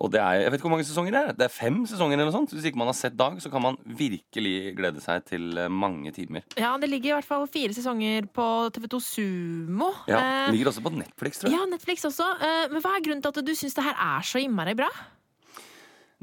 Og 0.00 0.08
det 0.12 0.22
er, 0.22 0.38
jeg 0.40 0.50
vet 0.50 0.56
ikke 0.56 0.66
hvor 0.68 0.72
mange 0.72 0.86
sesonger 0.88 1.12
det 1.12 1.20
er. 1.20 1.34
Det 1.36 1.44
er 1.44 1.52
fem 1.52 1.82
sesonger 1.88 2.16
eller 2.16 2.30
noe 2.30 2.34
sånt. 2.34 2.52
Hvis 2.56 2.64
ikke 2.70 2.80
man 2.80 2.88
har 2.88 2.96
sett 2.96 3.16
Dag, 3.18 3.36
så 3.44 3.50
kan 3.52 3.60
man 3.60 3.76
virkelig 3.84 4.72
glede 4.78 5.02
seg 5.04 5.26
til 5.28 5.58
eh, 5.60 5.68
mange 5.68 6.10
timer. 6.16 6.46
Ja, 6.56 6.70
Det 6.80 6.88
ligger 6.88 7.10
i 7.10 7.16
hvert 7.18 7.28
fall 7.28 7.44
fire 7.52 7.76
sesonger 7.76 8.24
på 8.32 8.46
TV2 8.72 9.00
Sumo. 9.04 9.90
Ja, 10.08 10.22
det 10.48 10.54
Ligger 10.56 10.72
også 10.72 10.84
på 10.86 10.94
Netflix, 10.96 11.42
tror 11.42 11.52
jeg. 11.52 11.58
ja, 11.58 11.66
Netflix 11.68 12.06
også. 12.08 12.28
Eh, 12.40 12.62
men 12.72 12.84
hva 12.84 12.94
er 12.96 13.04
grunnen 13.04 13.24
til 13.24 13.34
at 13.34 13.44
du 13.44 13.52
syns 13.58 13.76
det 13.76 13.84
her 13.84 14.00
er 14.00 14.24
så 14.24 14.40
innmari 14.40 14.74
bra? 14.80 14.88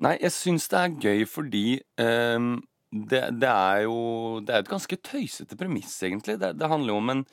Nei, 0.01 0.15
jeg 0.24 0.34
syns 0.34 0.65
det 0.72 0.79
er 0.79 0.98
gøy 1.06 1.24
fordi 1.27 1.65
um, 2.00 2.53
det, 2.89 3.22
det 3.38 3.50
er 3.51 3.82
jo 3.84 4.39
Det 4.41 4.53
er 4.56 4.63
et 4.63 4.72
ganske 4.72 4.98
tøysete 4.98 5.58
premiss, 5.60 5.94
egentlig. 6.08 6.39
Det, 6.41 6.56
det 6.58 6.70
handler 6.72 6.96
jo 6.96 7.01
om 7.03 7.13
en, 7.13 7.24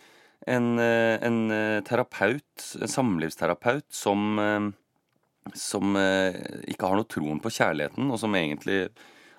en, 0.46 0.78
eh, 0.78 1.16
en 1.26 1.50
eh, 1.50 1.82
terapeut, 1.86 2.64
en 2.80 2.88
samlivsterapeut, 2.88 3.86
som 3.90 4.38
eh, 4.38 4.72
Som 5.54 5.94
ikke 5.94 6.88
har 6.88 6.96
noe 6.98 7.06
troen 7.06 7.38
på 7.38 7.52
kjærligheten, 7.54 8.08
og 8.10 8.18
som 8.18 8.32
egentlig 8.34 8.88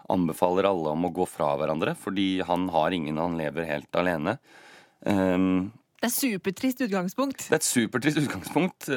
anbefaler 0.07 0.63
alle 0.63 0.93
om 0.95 1.03
å 1.03 1.09
gå 1.11 1.25
fra 1.27 1.49
hverandre 1.59 1.97
fordi 1.99 2.39
han 2.47 2.69
har 2.71 2.95
ingen, 2.95 3.19
han 3.19 3.35
lever 3.35 3.67
helt 3.67 3.99
alene. 3.99 4.37
Um, 5.03 5.73
Det 5.99 6.07
er 6.07 6.13
supertrist 6.15 6.85
utgangspunkt. 6.85 7.49
det 7.49 7.57
er 7.57 7.59
et 7.59 7.67
supertrist 7.67 8.21
utgangspunkt, 8.21 8.87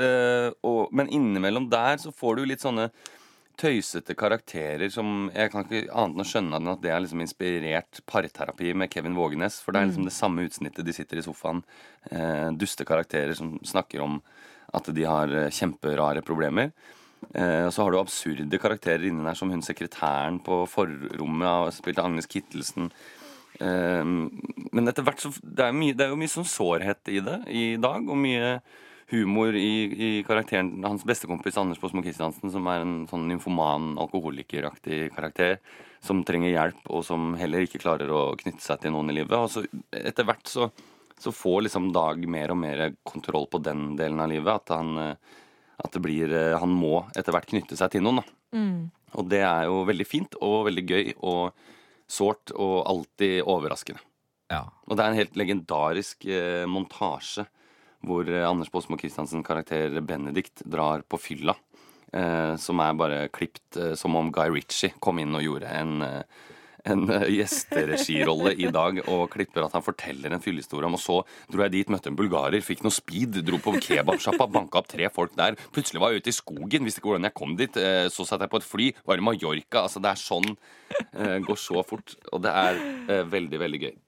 og, 0.62 0.94
men 0.94 1.10
innimellom 1.10 1.66
der 1.68 1.98
så 1.98 2.14
får 2.14 2.38
du 2.38 2.44
litt 2.46 2.62
sånne 2.62 2.92
tøysete 3.58 4.14
karakterer 4.18 4.90
som 4.92 5.30
Jeg 5.34 5.50
kan 5.52 5.64
ikke 5.64 5.88
annet 5.92 6.14
enn 6.16 6.24
å 6.24 6.28
skjønne 6.28 6.60
enn 6.60 6.70
at 6.72 6.82
det 6.84 6.92
er 6.92 7.02
liksom 7.02 7.22
inspirert 7.24 8.00
parterapi 8.08 8.74
med 8.74 8.92
Kevin 8.92 9.18
Vågenes. 9.18 9.60
For 9.64 9.72
det 9.72 9.80
er 9.80 9.90
liksom 9.90 10.06
det 10.08 10.14
samme 10.16 10.46
utsnittet. 10.46 10.86
De 10.86 10.94
sitter 10.96 11.20
i 11.20 11.24
sofaen. 11.26 11.62
Eh, 12.10 12.48
duste 12.56 12.86
karakterer 12.88 13.34
som 13.38 13.58
snakker 13.66 14.04
om 14.04 14.20
at 14.76 14.90
de 14.94 15.06
har 15.06 15.34
eh, 15.34 15.52
kjemperare 15.54 16.24
problemer. 16.26 16.72
Eh, 17.34 17.66
og 17.66 17.72
så 17.74 17.84
har 17.84 17.92
du 17.92 18.00
absurde 18.00 18.60
karakterer 18.62 19.08
inni 19.08 19.24
der, 19.26 19.38
som 19.38 19.50
hun 19.52 19.64
sekretæren 19.64 20.40
på 20.44 20.62
forrommet, 20.70 21.48
har 21.48 21.74
spilt 21.74 22.00
av 22.00 22.10
Agnes 22.10 22.30
Kittelsen. 22.30 22.90
Eh, 23.60 24.04
men 24.04 24.88
etter 24.92 25.06
hvert 25.06 25.22
så 25.22 25.32
det 25.42 25.66
er, 25.66 25.76
mye, 25.76 25.96
det 25.96 26.06
er 26.06 26.14
jo 26.14 26.20
mye 26.20 26.32
sånn 26.32 26.48
sårhet 26.48 27.12
i 27.12 27.20
det 27.24 27.40
i 27.52 27.66
dag, 27.80 28.06
og 28.08 28.18
mye 28.18 28.60
humor 29.10 29.56
i, 29.56 29.72
i 29.90 30.10
karakteren 30.26 30.84
hans 30.84 31.04
bestekompis 31.06 31.58
Anders 31.58 31.80
Båsmo 31.80 32.02
Christiansen, 32.04 32.52
som 32.52 32.66
er 32.70 32.84
en 32.84 32.94
sånn 33.10 33.26
nymfoman, 33.30 33.92
alkoholikeraktig 34.00 35.10
karakter, 35.16 35.58
som 36.04 36.22
trenger 36.26 36.52
hjelp, 36.52 36.80
og 36.88 37.04
som 37.06 37.34
heller 37.38 37.66
ikke 37.66 37.82
klarer 37.82 38.12
å 38.14 38.22
knytte 38.40 38.64
seg 38.64 38.82
til 38.82 38.94
noen 38.94 39.12
i 39.12 39.18
livet. 39.18 39.36
Og 39.36 39.50
så 39.52 39.64
etter 39.96 40.28
hvert 40.28 40.46
så, 40.48 40.70
så 41.20 41.34
får 41.34 41.66
liksom 41.66 41.90
Dag 41.96 42.22
mer 42.30 42.54
og 42.54 42.60
mer 42.62 42.86
kontroll 43.06 43.48
på 43.50 43.62
den 43.64 43.94
delen 43.98 44.22
av 44.22 44.30
livet, 44.32 44.62
at 44.62 44.76
han, 44.76 44.94
eh, 45.02 45.36
at 45.80 45.96
det 45.96 46.04
blir 46.04 46.32
eh, 46.36 46.58
Han 46.60 46.72
må 46.76 47.04
etter 47.16 47.34
hvert 47.34 47.50
knytte 47.50 47.78
seg 47.78 47.92
til 47.94 48.06
noen, 48.06 48.22
da. 48.22 48.36
Og 49.18 49.26
det 49.30 49.42
er 49.42 49.66
jo 49.66 49.82
veldig 49.88 50.06
fint 50.06 50.36
og 50.38 50.68
veldig 50.68 50.86
gøy 50.86 51.12
og 51.26 51.50
sårt 52.10 52.52
og 52.54 52.76
alltid 52.90 53.42
overraskende. 53.42 54.02
Ja. 54.50 54.64
Og 54.86 54.98
det 54.98 55.04
er 55.04 55.12
en 55.12 55.18
helt 55.18 55.38
legendarisk 55.38 56.26
eh, 56.26 56.66
montasje 56.66 57.46
hvor 58.06 58.28
eh, 58.28 58.46
Anders 58.48 58.70
Båsmo 58.72 58.98
Christiansen 59.00 59.44
karakter 59.46 60.00
Benedict 60.00 60.64
drar 60.64 61.04
på 61.08 61.20
fylla. 61.20 61.56
Eh, 62.12 62.56
som 62.58 62.80
er 62.82 62.96
bare 62.98 63.18
klipt 63.30 63.76
eh, 63.78 63.94
som 63.98 64.16
om 64.18 64.32
Guy 64.34 64.48
Ritchie 64.56 64.96
kom 64.98 65.20
inn 65.22 65.36
og 65.36 65.44
gjorde 65.44 65.68
en, 65.78 66.00
en 66.90 67.04
gjesteregirolle 67.36 68.56
i 68.58 68.66
dag 68.74 68.98
og 69.04 69.28
klipper 69.30 69.62
at 69.62 69.76
han 69.76 69.84
forteller 69.86 70.34
en 70.34 70.42
fyllehistorie 70.42 70.88
om. 70.88 70.98
Og 70.98 71.04
så 71.04 71.20
dro 71.52 71.62
jeg 71.66 71.76
dit, 71.76 71.92
møtte 71.92 72.10
en 72.10 72.18
bulgarer, 72.18 72.64
fikk 72.66 72.82
noe 72.86 72.96
speed, 72.96 73.42
dro 73.46 73.60
på 73.62 73.76
kebabsjappa, 73.78 74.48
banka 74.50 74.82
opp 74.82 74.90
tre 74.90 75.12
folk 75.14 75.36
der. 75.38 75.60
Plutselig 75.70 76.02
var 76.02 76.16
jeg 76.16 76.24
ute 76.24 76.34
i 76.34 76.38
skogen, 76.40 76.88
visste 76.88 77.04
ikke 77.04 77.12
hvordan 77.12 77.30
jeg 77.30 77.38
kom 77.38 77.56
dit. 77.60 77.80
Så 78.10 78.26
satt 78.26 78.42
jeg 78.42 78.50
på 78.50 78.62
et 78.62 78.70
fly, 78.72 78.92
var 79.06 79.20
i 79.20 79.28
Mallorca. 79.28 79.84
Altså, 79.86 80.02
det 80.02 80.14
er 80.14 80.24
sånn. 80.24 80.54
Går 81.46 81.58
så 81.60 81.84
fort. 81.86 82.16
Og 82.32 82.42
det 82.42 82.58
er 82.64 83.26
veldig, 83.30 83.66
veldig 83.68 83.86
gøy. 83.86 83.98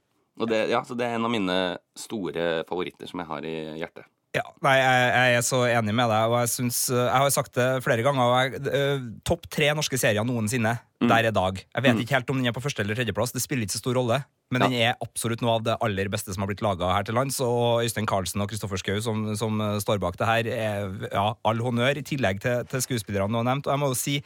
Og 0.40 0.48
det, 0.48 0.64
ja, 0.72 0.80
så 0.86 0.96
det 0.96 1.04
er 1.06 1.18
en 1.18 1.26
av 1.28 1.30
mine 1.34 1.58
store 1.98 2.62
favoritter 2.68 3.08
som 3.10 3.20
jeg 3.20 3.28
har 3.28 3.44
i 3.44 3.56
hjertet. 3.82 4.08
Ja, 4.32 4.46
nei, 4.64 4.78
jeg, 4.80 5.08
jeg 5.12 5.32
er 5.36 5.42
så 5.44 5.58
enig 5.68 5.92
med 5.92 6.08
deg, 6.08 6.30
og 6.32 6.38
jeg 6.40 6.48
synes, 6.48 6.76
eh, 6.88 6.96
Jeg 7.04 7.20
har 7.20 7.32
sagt 7.34 7.52
det 7.58 7.66
flere 7.84 8.00
ganger. 8.00 8.30
jeg- 8.40 8.62
uh, 8.64 9.02
Topp 9.28 9.44
tre 9.52 9.66
norske 9.76 9.98
serier 10.00 10.24
noensinne, 10.24 10.72
der 11.04 11.26
er 11.28 11.30
Dag. 11.36 11.60
Jeg 11.60 11.82
vet 11.84 12.00
ikke 12.00 12.14
helt 12.16 12.30
om 12.32 12.38
den 12.40 12.46
er 12.48 12.52
på 12.56 12.62
første 12.64 12.80
eller 12.80 12.96
tredjeplass, 12.96 13.34
det 13.34 13.42
spiller 13.44 13.66
ikke 13.66 13.76
så 13.76 13.82
stor 13.84 13.92
rolle. 14.00 14.22
Men 14.50 14.62
Ja. 14.62 14.68
den 14.68 14.78
er 14.80 14.96
absolutt 15.04 15.42
noe 15.42 15.56
av 15.56 15.64
det 15.64 15.76
aller 15.84 16.08
beste 16.08 16.32
som 16.32 16.40
har 16.40 16.48
blitt 16.48 16.62
laga 16.64 16.94
her 16.94 17.02
til 17.04 17.14
lands. 17.14 17.38
Og 17.44 17.84
Øystein 17.84 18.06
Carlsen 18.08 18.40
og 18.40 18.48
Kristoffer 18.48 18.80
Schou, 18.80 19.02
som, 19.02 19.36
som 19.36 19.60
eh, 19.60 19.76
står 19.84 20.00
bak 20.00 20.16
det 20.16 20.26
her, 20.26 20.48
er 20.48 21.08
ja, 21.12 21.34
all 21.44 21.58
honnør, 21.60 21.98
i 22.00 22.02
tillegg 22.02 22.40
til, 22.40 22.64
til 22.72 22.80
skuespillerne 22.80 23.28
du 23.28 23.36
har 23.36 23.44
nevnt. 23.52 23.66
Og 23.68 23.72
jeg 23.76 23.80
må 23.84 23.92
jo 23.92 24.00
si 24.00 24.16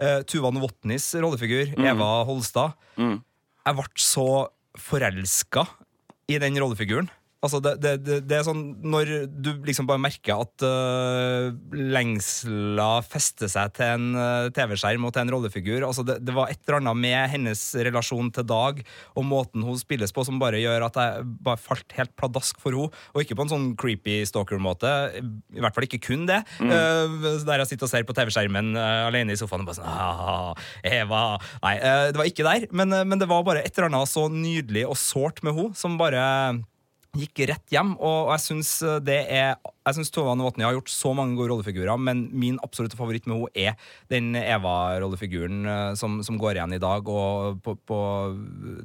uh, 0.00 0.22
Tuva 0.24 0.48
Novotnys 0.50 1.12
rollefigur, 1.20 1.76
Eva 1.76 2.24
Holstad. 2.24 2.72
Mm. 2.96 3.20
Jeg 3.66 3.76
ble 3.76 3.84
så 4.00 4.48
forelska 4.78 5.66
i 6.26 6.38
den 6.38 6.58
rollefiguren. 6.58 7.10
Altså 7.42 7.58
det, 7.58 7.72
det, 7.82 7.92
det, 8.06 8.16
det 8.30 8.36
er 8.38 8.44
sånn 8.46 8.60
Når 8.86 9.08
du 9.26 9.50
liksom 9.66 9.88
bare 9.88 10.02
merker 10.02 10.44
at 10.44 10.62
uh, 10.62 11.50
lengsla 11.74 13.00
fester 13.02 13.50
seg 13.50 13.72
til 13.74 13.88
en 13.96 14.06
uh, 14.14 14.50
TV-skjerm 14.54 15.08
og 15.08 15.14
til 15.14 15.24
en 15.24 15.32
rollefigur 15.34 15.86
altså 15.88 16.04
det, 16.06 16.20
var 16.32 16.52
et 16.52 16.60
eller 16.62 16.78
annet 16.78 17.00
med 17.02 17.32
hennes 17.34 17.64
relasjon 17.88 18.30
til 18.34 18.46
Dag 18.46 18.78
og 19.18 19.26
måten 19.26 19.64
hun 19.66 19.78
spilles 19.78 20.14
på, 20.14 20.22
som 20.26 20.38
bare 20.40 20.60
gjør 20.62 20.86
at 20.86 20.96
jeg 20.98 21.26
bare 21.44 21.60
falt 21.60 21.94
helt 21.96 22.12
pladask 22.18 22.58
for 22.62 22.74
henne. 22.74 23.02
Og 23.12 23.22
ikke 23.22 23.36
på 23.38 23.44
en 23.44 23.50
sånn 23.50 23.66
creepy 23.78 24.20
stalker-måte. 24.28 24.90
I 25.20 25.62
hvert 25.62 25.76
fall 25.76 25.86
ikke 25.86 26.00
kun 26.06 26.24
det. 26.28 26.40
Uh, 26.60 27.42
der 27.46 27.62
jeg 27.62 27.72
sitter 27.72 27.88
og 27.88 27.92
ser 27.92 28.06
på 28.08 28.16
TV-skjermen 28.16 28.74
alene 28.78 29.34
i 29.34 29.38
sofaen 29.38 29.64
og 29.64 29.70
bare 29.70 29.78
sånn 29.80 29.88
ah, 29.88 30.52
Eva 30.86 31.22
Nei, 31.62 31.76
det 32.12 32.18
var 32.20 32.28
ikke 32.28 32.46
der. 32.46 32.66
Men, 32.74 32.94
men 33.08 33.20
det 33.20 33.28
var 33.30 33.46
bare 33.46 33.64
et 33.64 33.74
eller 33.76 33.90
annet 33.90 34.12
så 34.12 34.28
nydelig 34.32 34.86
og 34.88 34.98
sårt 35.00 35.42
med 35.46 35.56
henne, 35.58 35.78
som 35.78 35.98
bare 36.00 36.22
gikk 37.12 37.42
rett 37.50 37.72
hjem, 37.74 37.90
og 38.00 38.30
jeg 38.32 38.40
syns 38.40 38.70
det 39.04 39.18
er 39.28 39.58
Jeg 39.60 39.96
syns 39.98 40.12
Tova 40.14 40.32
Novotny 40.38 40.64
har 40.64 40.76
gjort 40.78 40.92
så 40.92 41.10
mange 41.16 41.36
gode 41.36 41.50
rollefigurer, 41.50 41.98
men 42.00 42.22
min 42.32 42.56
absolutte 42.64 42.96
favoritt 42.96 43.26
med 43.28 43.36
henne 43.36 43.50
er 43.74 43.90
den 44.12 44.30
Eva-rollefiguren 44.38 45.66
eh, 45.68 45.92
som, 45.98 46.20
som 46.24 46.38
går 46.40 46.56
igjen 46.56 46.76
i 46.76 46.80
dag, 46.80 47.08
og 47.10 47.58
på, 47.66 47.74
på 47.90 47.98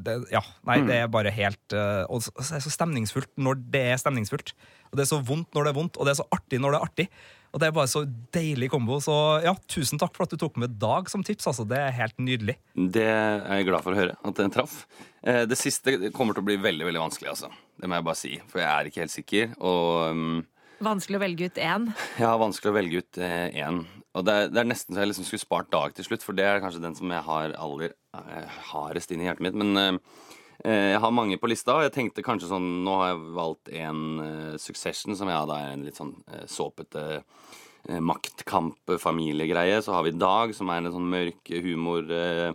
det, 0.03 0.17
Ja, 0.33 0.41
nei, 0.67 0.81
det 0.89 0.97
er 1.03 1.13
bare 1.13 1.31
helt 1.31 1.75
eh, 1.77 2.03
Og 2.11 2.25
så 2.25 2.33
så 2.41 2.57
er 2.57 2.65
så 2.65 2.73
stemningsfullt 2.73 3.31
når 3.39 3.61
det 3.71 3.83
er 3.93 4.01
stemningsfullt. 4.01 4.51
Og 4.91 4.99
det 4.99 5.05
er 5.05 5.11
så 5.13 5.21
vondt 5.23 5.53
når 5.55 5.67
det 5.67 5.71
er 5.71 5.79
vondt, 5.79 5.97
og 5.99 6.07
det 6.07 6.15
er 6.15 6.19
så 6.19 6.27
artig 6.35 6.59
når 6.63 6.73
det 6.73 6.79
er 6.79 6.89
artig. 6.89 7.07
Og 7.53 7.61
det 7.61 7.69
er 7.69 7.75
bare 7.75 7.89
så 7.91 8.03
deilig 8.35 8.69
kombo. 8.73 8.99
Så 9.03 9.13
ja, 9.45 9.53
tusen 9.71 9.99
takk 10.01 10.15
for 10.17 10.27
at 10.27 10.33
du 10.33 10.39
tok 10.41 10.59
med 10.61 10.75
Dag 10.81 11.09
som 11.11 11.23
tips. 11.25 11.47
altså 11.49 11.65
Det 11.67 11.79
er 11.79 11.95
helt 11.95 12.17
nydelig. 12.21 12.57
Det 12.75 13.05
er 13.07 13.59
jeg 13.59 13.69
glad 13.69 13.85
for 13.85 13.95
å 13.95 14.01
høre, 14.01 14.17
at 14.21 14.41
den 14.41 14.53
traff. 14.53 14.81
Eh, 15.23 15.45
Det 15.49 15.57
siste 15.57 16.11
kommer 16.15 16.37
til 16.37 16.43
å 16.43 16.49
bli 16.49 16.59
veldig 16.61 16.89
veldig 16.89 17.05
vanskelig, 17.07 17.31
altså. 17.33 17.51
Det 17.77 17.89
må 17.89 17.97
jeg 17.97 18.07
bare 18.09 18.21
si. 18.21 18.33
For 18.51 18.61
jeg 18.63 18.69
er 18.71 18.89
ikke 18.91 19.03
helt 19.05 19.15
sikker. 19.15 19.55
Og 19.61 20.11
um, 20.11 20.45
Vanskelig 20.83 21.17
å 21.17 21.23
velge 21.23 21.47
ut 21.49 21.57
én. 21.57 21.87
Ja, 22.21 22.35
vanskelig 22.37 22.69
å 22.69 22.77
velge 22.77 23.01
ut 23.01 23.17
én. 23.17 23.85
Og 24.17 24.25
det 24.25 24.33
er, 24.33 24.49
det 24.49 24.61
er 24.61 24.69
nesten 24.69 24.95
så 24.95 25.03
jeg 25.03 25.11
liksom 25.11 25.27
skulle 25.27 25.43
spart 25.43 25.69
Dag 25.73 25.93
til 25.97 26.07
slutt, 26.07 26.23
for 26.25 26.37
det 26.37 26.45
er 26.47 26.61
kanskje 26.63 26.81
den 26.83 26.95
som 26.97 27.11
jeg 27.13 27.25
har 27.27 27.53
aller 27.57 27.93
eh, 28.17 28.61
hardest 28.71 29.13
inn 29.13 29.21
i 29.21 29.27
hjertet 29.27 29.45
mitt. 29.45 29.57
Men 29.57 29.77
eh, 29.77 29.89
eh, 29.91 30.26
jeg 30.67 30.99
har 30.99 31.13
mange 31.15 31.37
på 31.39 31.47
lista, 31.47 31.77
og 31.77 31.85
jeg 31.85 31.93
tenkte 31.95 32.23
kanskje 32.25 32.49
sånn 32.49 32.65
Nå 32.83 32.95
har 32.99 33.13
jeg 33.13 33.35
valgt 33.37 33.69
en 33.71 34.01
uh, 34.19 34.55
Succession, 34.59 35.15
som 35.15 35.29
ja, 35.31 35.43
da 35.47 35.61
er 35.63 35.75
en 35.75 35.85
litt 35.87 35.99
sånn 35.99 36.11
uh, 36.27 36.43
såpete 36.49 37.03
uh, 37.21 37.99
maktkamp-familiegreie. 38.03 39.79
Så 39.81 39.95
har 39.95 40.03
vi 40.07 40.15
Dag, 40.17 40.55
som 40.57 40.69
er 40.73 40.81
en 40.81 40.91
sånn 40.95 41.07
mørk 41.11 41.53
humor. 41.63 42.09
Eh, 42.11 42.51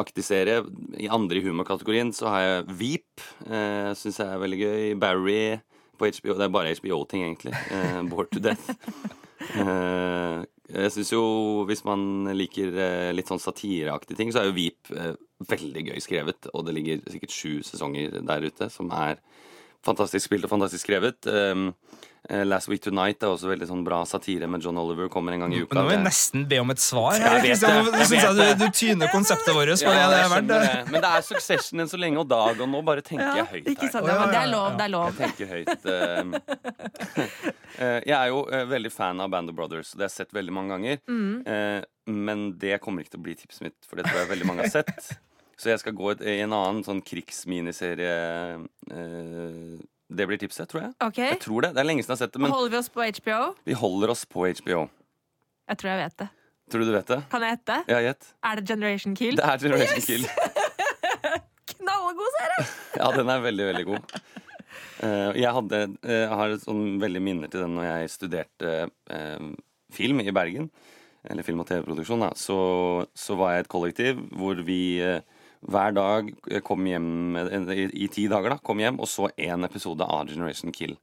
aktig 0.00 0.24
serie. 0.24 0.62
I 0.96 1.10
andre 1.12 1.40
i 1.40 1.44
humorkategorien 1.44 2.12
så 2.16 2.30
har 2.32 2.46
jeg 2.46 2.78
Veep. 2.80 3.26
Eh, 3.46 3.92
Syns 3.98 4.20
jeg 4.22 4.28
er 4.28 4.42
veldig 4.42 4.60
gøy. 4.62 4.94
Barry 5.00 5.60
på 6.00 6.08
HBO. 6.08 6.38
Det 6.38 6.46
er 6.48 6.56
bare 6.56 6.74
HBO-ting, 6.78 7.26
egentlig. 7.26 7.54
Eh, 7.70 8.00
Bored 8.08 8.32
to 8.32 8.42
Death. 8.42 8.72
Jeg 10.72 10.92
syns 10.94 11.10
jo, 11.12 11.22
hvis 11.68 11.82
man 11.84 12.30
liker 12.32 12.76
eh, 12.80 13.10
litt 13.12 13.28
sånn 13.28 13.42
satireaktige 13.42 14.16
ting, 14.16 14.30
så 14.32 14.40
er 14.40 14.48
jo 14.48 14.56
Veep 14.56 14.92
eh, 14.96 15.14
veldig 15.50 15.82
gøy 15.90 16.00
skrevet. 16.00 16.48
Og 16.56 16.64
det 16.66 16.76
ligger 16.78 17.02
sikkert 17.12 17.34
sju 17.36 17.52
sesonger 17.66 18.16
der 18.24 18.46
ute 18.48 18.68
som 18.72 18.88
er 18.96 19.20
fantastisk 19.84 20.28
spilt 20.30 20.44
og 20.46 20.50
fantastisk 20.52 20.86
skrevet. 20.86 21.26
Um, 21.26 21.72
Last 22.46 22.68
Week 22.70 22.78
Tonight 22.84 23.18
er 23.26 23.32
også 23.32 23.48
veldig 23.50 23.66
sånn 23.66 23.80
bra 23.82 23.96
satire 24.06 24.46
med 24.46 24.62
John 24.62 24.76
Oliver. 24.78 25.08
Kommer 25.10 25.34
en 25.34 25.40
gang 25.42 25.54
i 25.56 25.64
uka. 25.64 25.74
Men 25.74 25.80
nå 25.80 25.88
må 25.88 25.90
vi 25.90 26.04
nesten 26.04 26.44
be 26.46 26.60
om 26.62 26.70
et 26.70 26.78
svar. 26.78 27.16
Jeg 27.18 27.40
vet 27.42 27.64
det, 27.64 27.70
jeg 27.98 28.06
synes 28.12 28.12
jeg 28.22 28.36
vet 28.38 28.60
du, 28.60 28.62
du 28.62 28.76
tyner 28.78 29.10
konseptet 29.10 29.50
vårt 29.56 29.72
Ja, 29.82 30.04
det 30.06 30.20
er 30.20 30.30
verdt. 30.30 30.46
det. 30.52 30.92
Men 30.92 31.02
det 31.02 31.10
er 31.10 31.24
Succession 31.26 31.82
enn 31.82 31.90
så 31.90 31.98
lenge 31.98 32.22
og 32.22 32.28
Dag, 32.30 32.62
og 32.62 32.70
nå 32.70 32.82
bare 32.86 33.02
tenker 33.02 33.40
jeg 33.40 33.48
høyt 33.56 33.72
Ikke 33.74 33.88
her. 33.88 33.92
sant? 33.96 34.06
Å, 34.06 34.12
Ja, 34.12 34.14
ja, 34.14 34.20
men 34.22 34.30
det 34.36 34.40
er 34.44 34.52
lov. 34.54 34.68
Det 34.78 34.86
er 34.86 34.94
lov. 34.94 35.18
Jeg 35.18 35.34
tenker 35.34 35.46
høyt. 35.56 35.90
eh. 35.90 37.22
Eh, 37.82 38.02
jeg 38.04 38.12
er 38.12 38.28
jo 38.28 38.42
eh, 38.52 38.66
veldig 38.68 38.90
fan 38.92 39.20
av 39.24 39.30
Band 39.32 39.48
of 39.48 39.56
Brothers, 39.56 39.94
og 39.94 39.98
det 39.98 40.04
har 40.04 40.10
jeg 40.12 40.16
sett 40.26 40.34
veldig 40.36 40.52
mange 40.54 40.74
ganger. 40.74 40.98
Mm. 41.08 41.38
Eh, 41.48 41.84
men 42.12 42.42
det 42.60 42.76
kommer 42.84 43.00
ikke 43.02 43.14
til 43.16 43.22
å 43.22 43.24
bli 43.24 43.34
tipset 43.40 43.64
mitt, 43.64 43.78
for 43.88 43.96
det 43.98 44.04
tror 44.10 44.20
jeg 44.20 44.28
veldig 44.28 44.48
mange 44.50 44.66
har 44.66 44.74
sett. 44.74 45.14
Så 45.62 45.70
jeg 45.70 45.78
skal 45.78 45.94
gå 45.94 46.08
et, 46.10 46.22
i 46.26 46.40
en 46.42 46.50
annen 46.56 46.82
sånn 46.82 46.98
krigsminiserie. 47.06 48.14
Eh, 48.90 49.76
det 50.12 50.26
blir 50.28 50.40
tipset, 50.42 50.66
tror 50.68 50.88
jeg. 50.88 50.92
Ok, 51.06 51.20
Jeg 51.22 51.38
tror 51.44 51.62
det. 51.64 51.70
Det 51.76 51.82
er 51.84 51.86
lenge 51.86 52.02
siden 52.02 52.16
jeg 52.16 52.18
har 52.18 52.22
sett 52.26 52.34
det, 52.34 52.42
men 52.42 52.52
Holder 52.52 52.72
vi 52.74 52.78
oss 52.80 52.90
på 52.92 53.04
HBO? 53.06 53.38
vi 53.70 53.76
holder 53.78 54.12
oss 54.12 54.24
på 54.28 54.46
HBO. 54.58 54.80
Jeg 55.70 55.78
tror 55.80 55.92
jeg 55.92 56.00
vet 56.02 56.16
det. 56.24 56.28
Tror 56.72 56.82
du 56.82 56.88
du 56.90 56.94
vet 56.96 57.12
det? 57.12 57.20
Kan 57.30 57.44
jeg 57.46 57.54
gjette? 57.56 57.76
Ja, 57.92 58.00
gjett. 58.08 58.28
Er 58.48 58.58
det 58.58 58.64
Generation 58.68 59.14
Kill? 59.18 59.38
Det 59.38 59.44
er 59.46 59.62
Generation 59.62 59.98
Yes! 60.02 60.06
Kill. 60.10 60.26
Knallgod 61.76 62.32
serie! 62.38 62.66
Ja, 63.02 63.06
den 63.16 63.30
er 63.32 63.40
veldig, 63.40 63.64
veldig 63.70 63.84
god. 63.88 64.16
Uh, 65.02 65.30
jeg, 65.38 65.48
hadde, 65.56 65.78
uh, 66.04 66.12
jeg 66.12 66.36
har 66.42 66.52
sånn 66.62 66.82
veldig 67.02 67.22
minner 67.24 67.50
til 67.50 67.64
den 67.64 67.72
når 67.78 67.86
jeg 67.88 68.10
studerte 68.12 68.74
uh, 69.10 69.46
film 69.96 70.20
i 70.22 70.34
Bergen. 70.34 70.68
Eller 71.24 71.46
film- 71.46 71.62
og 71.62 71.68
TV-produksjon. 71.70 72.24
da, 72.26 72.32
Så, 72.36 72.56
så 73.14 73.36
var 73.38 73.54
jeg 73.54 73.64
et 73.64 73.70
kollektiv 73.72 74.18
hvor 74.34 74.58
vi 74.66 74.98
eh, 74.98 75.20
hver 75.62 75.94
dag 75.94 76.32
kom 76.66 76.86
hjem 76.88 77.36
eh, 77.38 77.70
i, 77.76 77.86
i 78.04 78.10
ti 78.10 78.26
dager 78.30 78.56
da, 78.56 78.58
kom 78.64 78.82
hjem 78.82 79.00
og 79.02 79.10
så 79.10 79.30
én 79.36 79.66
episode 79.66 80.06
av 80.06 80.30
Generation 80.30 80.74
Kill 80.74 80.96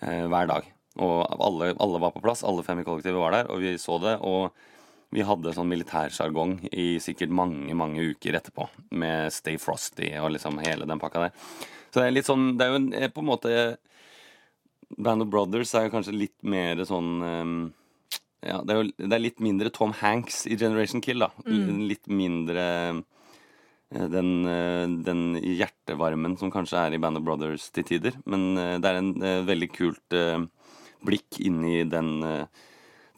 eh, 0.00 0.24
hver 0.30 0.48
dag. 0.50 0.68
Og 0.98 1.20
alle, 1.30 1.74
alle 1.78 2.00
var 2.02 2.14
på 2.14 2.22
plass, 2.24 2.42
alle 2.46 2.64
fem 2.66 2.80
i 2.82 2.86
kollektivet 2.86 3.20
var 3.20 3.36
der, 3.36 3.50
og 3.52 3.62
vi 3.62 3.76
så 3.78 4.00
det. 4.02 4.16
Og 4.26 4.50
vi 5.14 5.24
hadde 5.24 5.54
sånn 5.56 5.70
militærsjargong 5.70 6.58
i 6.68 6.98
sikkert 7.00 7.32
mange 7.32 7.76
mange 7.78 8.10
uker 8.12 8.36
etterpå. 8.36 8.66
Med 9.00 9.32
Stay 9.32 9.60
Frosty 9.60 10.10
og 10.20 10.32
liksom 10.34 10.60
hele 10.64 10.88
den 10.88 11.00
pakka 11.00 11.28
der. 11.28 11.36
Så 11.88 12.00
det 12.00 12.08
er 12.08 12.16
litt 12.16 12.28
sånn 12.28 12.50
Det 12.58 12.66
er 12.66 12.74
jo 12.74 12.80
eh, 12.98 13.12
på 13.12 13.22
en 13.24 13.30
måte 13.30 13.52
Band 14.96 15.24
of 15.24 15.30
Brothers 15.32 15.72
er 15.76 15.86
jo 15.86 15.94
kanskje 15.94 16.16
litt 16.16 16.36
mer 16.44 16.80
sånn 16.88 17.22
um, 17.22 17.54
Ja, 18.44 18.60
det 18.64 18.74
er 18.74 18.80
jo 18.80 18.90
det 18.96 19.14
er 19.14 19.22
litt 19.24 19.40
mindre 19.44 19.72
Tom 19.72 19.94
Hanks 19.96 20.42
i 20.48 20.58
Generation 20.60 21.00
Kill, 21.04 21.24
da. 21.24 21.30
Litt 21.48 22.10
mindre 22.12 22.66
eh, 22.90 23.00
den, 23.88 24.46
eh, 24.46 24.86
den 25.04 25.22
hjertevarmen 25.40 26.36
som 26.38 26.52
kanskje 26.52 26.80
er 26.80 26.94
i 26.94 27.00
Band 27.00 27.20
of 27.20 27.24
Brothers 27.24 27.70
til 27.72 27.86
tider. 27.88 28.18
Men 28.28 28.56
eh, 28.58 28.76
det 28.78 28.90
er 28.90 29.00
en 29.00 29.12
eh, 29.22 29.44
veldig 29.48 29.70
kult 29.72 30.16
eh, 30.16 30.44
blikk 31.06 31.40
inn 31.40 31.62
i 31.64 31.82
den 31.88 32.22
eh, 32.26 32.64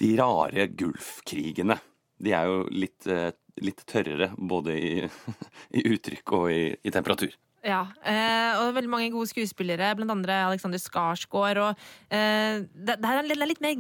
de 0.01 0.15
rare 0.17 0.69
Gulfkrigene. 0.73 1.77
De 2.21 2.33
er 2.37 2.49
jo 2.49 2.65
litt, 2.71 3.07
eh, 3.11 3.33
litt 3.61 3.85
tørrere, 3.89 4.31
både 4.37 4.77
i, 4.79 4.95
i 5.79 5.87
uttrykk 5.91 6.37
og 6.39 6.51
i, 6.55 6.65
i 6.81 6.95
temperatur. 6.95 7.35
Ja, 7.61 7.83
eh, 8.09 8.57
og 8.63 8.73
veldig 8.77 8.89
mange 8.89 9.11
gode 9.13 9.29
skuespillere, 9.29 9.93
blant 9.99 10.15
andre 10.15 10.39
Alexander 10.47 10.81
Skarsgård. 10.81 11.61
Og, 11.61 11.83
eh, 12.09 12.63
det, 12.73 12.97
er 12.97 13.21
er 13.21 13.51
litt 13.51 13.61
mer 13.61 13.77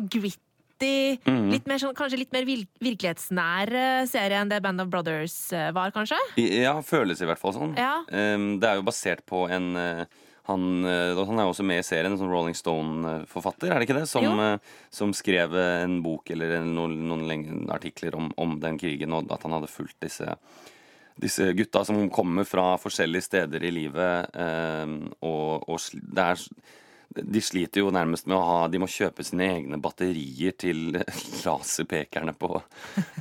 gritty, 0.80 1.20
mm. 1.30 1.50
litt 1.52 1.68
mer 1.68 1.80
sånn, 1.80 1.94
kanskje 1.96 2.22
litt 2.22 2.32
mer 2.32 2.46
virkelighetsnær 2.48 3.72
serie 4.08 4.40
enn 4.40 4.50
det 4.50 4.60
Band 4.64 4.80
of 4.80 4.90
Brothers 4.90 5.52
eh, 5.52 5.70
var, 5.72 5.92
kanskje? 5.94 6.18
Ja, 6.40 6.80
føles 6.82 7.20
i 7.20 7.28
hvert 7.28 7.40
fall 7.40 7.54
sånn. 7.54 7.76
Ja. 7.78 8.00
Det 8.08 8.66
er 8.66 8.80
jo 8.80 8.86
basert 8.86 9.24
på 9.28 9.46
en 9.50 9.74
eh, 9.76 10.04
han, 10.50 10.84
eh, 10.88 11.14
han 11.14 11.38
er 11.38 11.46
jo 11.46 11.52
også 11.52 11.66
med 11.66 11.82
i 11.82 11.86
serien, 11.86 12.10
en 12.12 12.18
sånn 12.18 12.32
Rolling 12.32 12.56
Stone-forfatter, 12.58 13.70
er 13.70 13.78
det 13.78 13.86
ikke 13.88 14.00
det? 14.00 14.08
Som, 14.10 14.40
som 14.90 15.14
skrev 15.14 15.54
en 15.54 16.00
bok 16.02 16.32
eller 16.34 16.58
noen, 16.66 16.96
noen 17.06 17.70
artikler 17.70 18.16
om, 18.18 18.32
om 18.40 18.58
den 18.62 18.80
krigen, 18.80 19.14
og 19.14 19.30
at 19.30 19.46
han 19.46 19.54
hadde 19.58 19.70
fulgt 19.70 20.00
disse, 20.02 20.34
disse 21.20 21.52
gutta 21.54 21.84
som 21.86 22.02
kommer 22.10 22.48
fra 22.48 22.72
forskjellige 22.80 23.28
steder 23.28 23.68
i 23.68 23.74
livet. 23.82 24.34
Eh, 24.34 24.98
og 25.20 25.68
og 25.70 26.04
det 26.16 26.26
er 26.32 26.46
de 27.10 27.42
sliter 27.42 27.82
jo 27.82 27.90
nærmest 27.94 28.28
med 28.30 28.36
å 28.36 28.44
ha 28.46 28.58
De 28.70 28.78
må 28.78 28.86
kjøpe 28.90 29.24
sine 29.26 29.48
egne 29.50 29.80
batterier 29.82 30.54
til 30.54 30.94
laserpekerne 31.44 32.34
på 32.38 32.52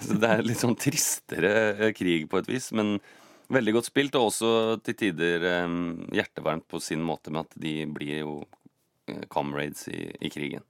Så 0.03 0.19
det 0.21 0.29
er 0.29 0.45
litt 0.45 0.61
sånn 0.61 0.77
tristere 0.79 1.53
eh, 1.73 1.93
krig 1.97 2.29
på 2.29 2.41
et 2.41 2.51
vis, 2.51 2.69
men 2.77 2.97
veldig 3.49 3.79
godt 3.79 3.89
spilt, 3.89 4.17
og 4.19 4.29
også 4.29 4.51
til 4.85 4.97
tider 4.99 5.45
eh, 5.55 5.77
hjertevarmt 6.19 6.67
på 6.69 6.81
sin 6.83 7.01
måte 7.05 7.33
med 7.33 7.47
at 7.47 7.61
de 7.61 7.75
blir 7.89 8.21
jo 8.21 8.35
eh, 9.09 9.25
comrades 9.33 9.87
i, 9.89 10.05
i 10.21 10.33
krigen. 10.33 10.65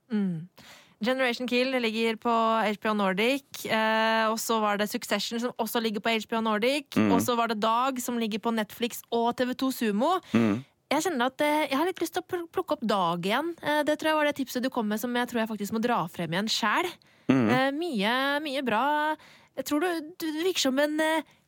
Generation 1.00 1.48
Kill 1.48 1.72
ligger 1.80 2.16
på 2.20 2.32
HBO 2.76 2.92
Nordic. 2.92 3.64
Eh, 3.64 4.24
og 4.28 4.36
så 4.40 4.58
var 4.60 4.76
det 4.76 4.90
Succession, 4.90 5.40
som 5.40 5.54
også 5.56 5.80
ligger 5.80 6.04
på 6.04 6.12
HBO 6.26 6.42
Nordic. 6.44 6.92
Mm. 6.96 7.12
Og 7.14 7.22
så 7.24 7.36
var 7.36 7.48
det 7.48 7.60
Dag, 7.62 8.00
som 8.00 8.18
ligger 8.20 8.38
på 8.38 8.52
Netflix 8.52 9.00
og 9.10 9.32
TV2 9.40 9.70
Sumo. 9.72 10.18
Mm. 10.32 10.60
Jeg 10.90 11.04
kjenner 11.06 11.30
at 11.30 11.42
eh, 11.46 11.66
jeg 11.70 11.78
har 11.78 11.86
litt 11.86 12.00
lyst 12.02 12.16
til 12.16 12.24
å 12.24 12.46
plukke 12.50 12.74
opp 12.74 12.86
Dag 12.90 13.26
igjen. 13.26 13.52
Eh, 13.62 13.82
det 13.86 13.94
tror 14.00 14.10
jeg 14.10 14.18
var 14.18 14.26
det 14.30 14.38
tipset 14.40 14.64
du 14.64 14.70
kom 14.74 14.88
med, 14.90 14.98
som 14.98 15.14
jeg 15.14 15.30
tror 15.30 15.44
jeg 15.44 15.50
faktisk 15.52 15.76
må 15.76 15.82
dra 15.84 16.00
frem 16.10 16.34
igjen 16.34 16.50
sjæl. 16.50 16.88
Mm. 17.30 17.44
Eh, 17.46 17.68
mye, 17.76 18.14
mye 18.42 18.64
bra. 18.66 18.86
Jeg 19.58 19.68
tror 19.68 19.84
du, 19.84 20.08
du, 20.18 20.26
du 20.26 20.40
virker 20.42 20.64
som 20.64 20.78
en 20.82 20.98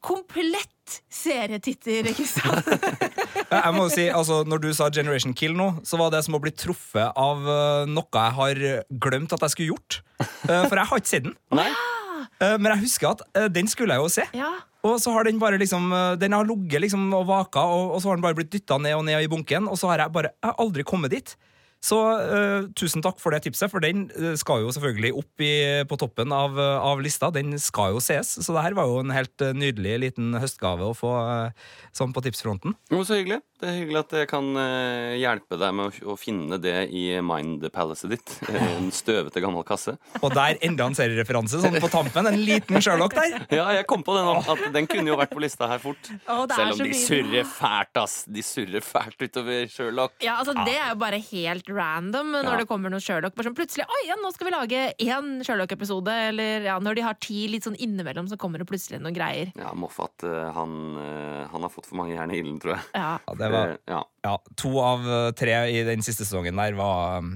komplett 0.03 0.99
serietitter, 1.11 2.07
Kristian. 2.15 2.59
Jeg 3.53 3.75
må 3.77 3.85
jo 3.87 3.93
si, 3.93 4.07
altså, 4.11 4.41
Når 4.49 4.63
du 4.63 4.69
sa 4.75 4.89
Generation 4.93 5.35
Kill 5.37 5.53
nå, 5.57 5.69
så 5.87 5.99
var 6.01 6.11
det 6.13 6.23
som 6.27 6.35
å 6.37 6.41
bli 6.43 6.51
truffet 6.57 7.13
av 7.21 7.45
noe 7.89 8.09
jeg 8.17 8.35
har 8.39 8.61
glemt 9.05 9.35
at 9.37 9.45
jeg 9.45 9.53
skulle 9.53 9.75
gjort. 9.75 9.99
For 10.43 10.73
jeg 10.81 10.89
har 10.91 11.03
ikke 11.03 11.11
sett 11.13 11.29
den. 11.29 11.37
Men 11.53 12.71
jeg 12.73 12.83
husker 12.87 13.13
at 13.13 13.53
den 13.53 13.69
skulle 13.71 13.95
jeg 13.95 14.03
jo 14.03 14.13
se. 14.17 14.27
ja. 14.41 14.51
Og 14.83 14.99
så 14.99 15.15
har 15.15 15.29
den 15.29 15.39
bare 15.43 15.61
liksom 15.63 15.93
eh, 15.95 16.17
Den 16.19 16.35
har 16.35 16.49
ligget 16.49 16.83
liksom 16.87 17.07
og 17.15 17.29
vaka, 17.31 17.63
og, 17.63 17.97
og 17.97 18.03
så 18.03 18.11
har 18.11 18.19
den 18.19 18.27
bare 18.27 18.39
blitt 18.39 18.53
dytta 18.55 18.81
ned 18.83 18.99
og 18.99 19.07
ned 19.07 19.23
i 19.23 19.31
bunken, 19.31 19.71
og 19.71 19.79
så 19.79 19.93
har 19.93 20.05
jeg 20.05 20.15
bare 20.15 20.35
jeg 20.35 20.51
har 20.51 20.63
aldri 20.63 20.87
kommet 20.87 21.15
dit. 21.15 21.35
Så 21.83 21.97
uh, 21.99 22.69
tusen 22.79 23.03
takk 23.03 23.17
for 23.19 23.35
det 23.35 23.41
tipset, 23.43 23.67
for 23.73 23.83
den 23.83 24.05
eh, 24.15 24.37
skal 24.39 24.63
jo 24.63 24.71
selvfølgelig 24.71 25.09
opp 25.19 25.43
i, 25.43 25.55
på 25.91 25.97
toppen 25.99 26.31
av, 26.31 26.55
av 26.55 27.03
lista. 27.03 27.33
Den 27.35 27.57
skal 27.59 27.97
jo 27.97 28.03
ses, 28.03 28.37
så 28.39 28.55
det 28.55 28.63
her 28.63 28.77
var 28.79 28.87
jo 28.87 29.01
en 29.01 29.11
helt 29.11 29.43
nydelig 29.59 29.97
liten 30.05 30.37
høstgave 30.39 30.87
å 30.87 30.95
få 30.95 31.11
uh, 31.11 31.73
sånn 31.91 32.15
på 32.15 32.23
tipsfronten. 32.23 32.77
Jo, 32.95 33.03
så 33.03 33.19
hyggelig. 33.19 33.41
Det 33.63 33.69
er 33.71 33.77
hyggelig 33.79 34.01
at 34.01 34.13
jeg 34.17 34.27
kan 34.27 34.47
eh, 34.59 35.13
hjelpe 35.23 35.55
deg 35.55 35.75
med 35.79 35.99
å, 36.11 36.17
finne 36.19 36.57
det 36.59 36.89
i 36.91 37.03
mind-palasset 37.23 38.11
ditt. 38.11 38.33
En 38.73 38.89
støvete 38.91 39.39
gammel 39.43 39.63
kasse. 39.67 39.95
Og 40.19 40.33
der 40.35 40.59
enda 40.67 40.89
en 40.91 40.97
seriereferanse 40.99 41.61
sånn 41.63 41.77
på 41.79 41.91
tampen. 41.93 42.27
En 42.27 42.41
liten 42.43 42.83
Sherlock 42.83 43.15
der. 43.15 43.37
Ja, 43.55 43.69
jeg 43.77 43.87
kom 43.87 44.03
på 44.03 44.17
det 44.17 44.25
nå, 44.27 44.33
at 44.51 44.65
den 44.75 44.89
kunne 44.91 45.13
jo 45.13 45.19
vært 45.21 45.31
på 45.31 45.43
lista 45.45 45.69
her 45.71 45.79
fort. 45.83 46.11
Oh, 46.27 46.43
Selv 46.51 46.75
om 46.75 46.83
de 46.83 46.97
surrer 46.99 47.47
fælt, 47.47 48.01
ass. 48.03 48.17
De 48.27 48.43
surrer 48.43 48.83
fælt 48.83 49.23
utover 49.23 49.71
Sherlock. 49.71 50.17
Ja, 50.25 50.41
altså 50.43 50.57
Det 50.67 50.75
er 50.75 50.91
jo 50.91 50.99
bare 51.05 51.23
helt 51.31 51.71
random 51.71 52.35
når 52.35 52.51
Ja. 52.51 52.57
det 52.65 52.69
kommer 52.73 52.91
noe 52.91 53.03
Sherlock. 53.05 53.37
Bare 53.39 53.47
sånn 53.53 53.57
plutselig, 53.59 53.87
oi, 53.87 54.03
ja, 54.09 54.19
nå 54.19 54.33
skal 54.35 54.51
vi 54.51 54.55
lage 54.57 54.83
én 55.07 55.31
Sherlock-episode. 55.47 56.19
Eller 56.33 56.67
ja, 56.67 56.81
når 56.83 56.99
de 56.99 57.07
har 57.07 57.21
ti 57.23 57.45
litt 57.53 57.69
sånn 57.69 57.79
innimellom, 57.79 58.27
så 58.33 58.41
kommer 58.41 58.59
det 58.59 58.67
plutselig 58.73 58.99
noen 59.05 59.15
greier. 59.15 59.55
Ja, 59.55 59.71
Moffat 59.79 60.27
eh, 60.27 60.51
han, 60.59 60.77
eh, 60.99 61.47
han 61.55 61.63
har 61.69 61.71
fått 61.71 61.87
for 61.93 62.03
mange 62.03 62.17
jern 62.19 62.35
i 62.35 62.43
ilden, 62.43 62.59
tror 62.63 62.75
jeg. 62.75 62.91
Ja. 62.99 63.13
Ja, 63.23 63.39
det 63.39 63.52
var, 63.53 63.75
ja. 63.89 64.01
ja, 64.27 64.35
to 64.59 64.73
av 64.83 65.07
eh, 65.07 65.31
tre 65.39 65.57
i 65.73 65.83
den 65.89 66.03
siste 66.07 66.25
sesongen 66.29 66.57
der 66.59 66.75
var 66.79 67.21
um, 67.23 67.35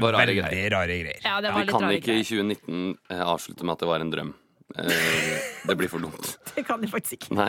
Var 0.00 0.14
rare 0.16 0.26
veldig 0.30 0.38
greier. 0.42 0.70
rare 0.76 1.00
greier. 1.02 1.20
ja, 1.24 1.40
det 1.44 1.50
var 1.52 1.60
Vi 1.60 1.66
litt 1.66 1.74
kan 1.74 1.84
rare 1.88 1.98
ikke 1.98 2.14
i 2.20 2.22
2019 2.24 2.94
eh, 3.10 3.24
avslutte 3.26 3.66
med 3.66 3.74
at 3.76 3.82
det 3.84 3.90
var 3.90 4.04
en 4.06 4.12
drøm. 4.14 4.30
Eh, 4.78 5.38
det 5.66 5.74
blir 5.76 5.88
for 5.90 5.98
dumt. 5.98 6.36
Det 6.54 6.62
kan 6.66 6.80
de 6.82 6.88
faktisk 6.90 7.16
ikke. 7.16 7.34
Nei. 7.38 7.48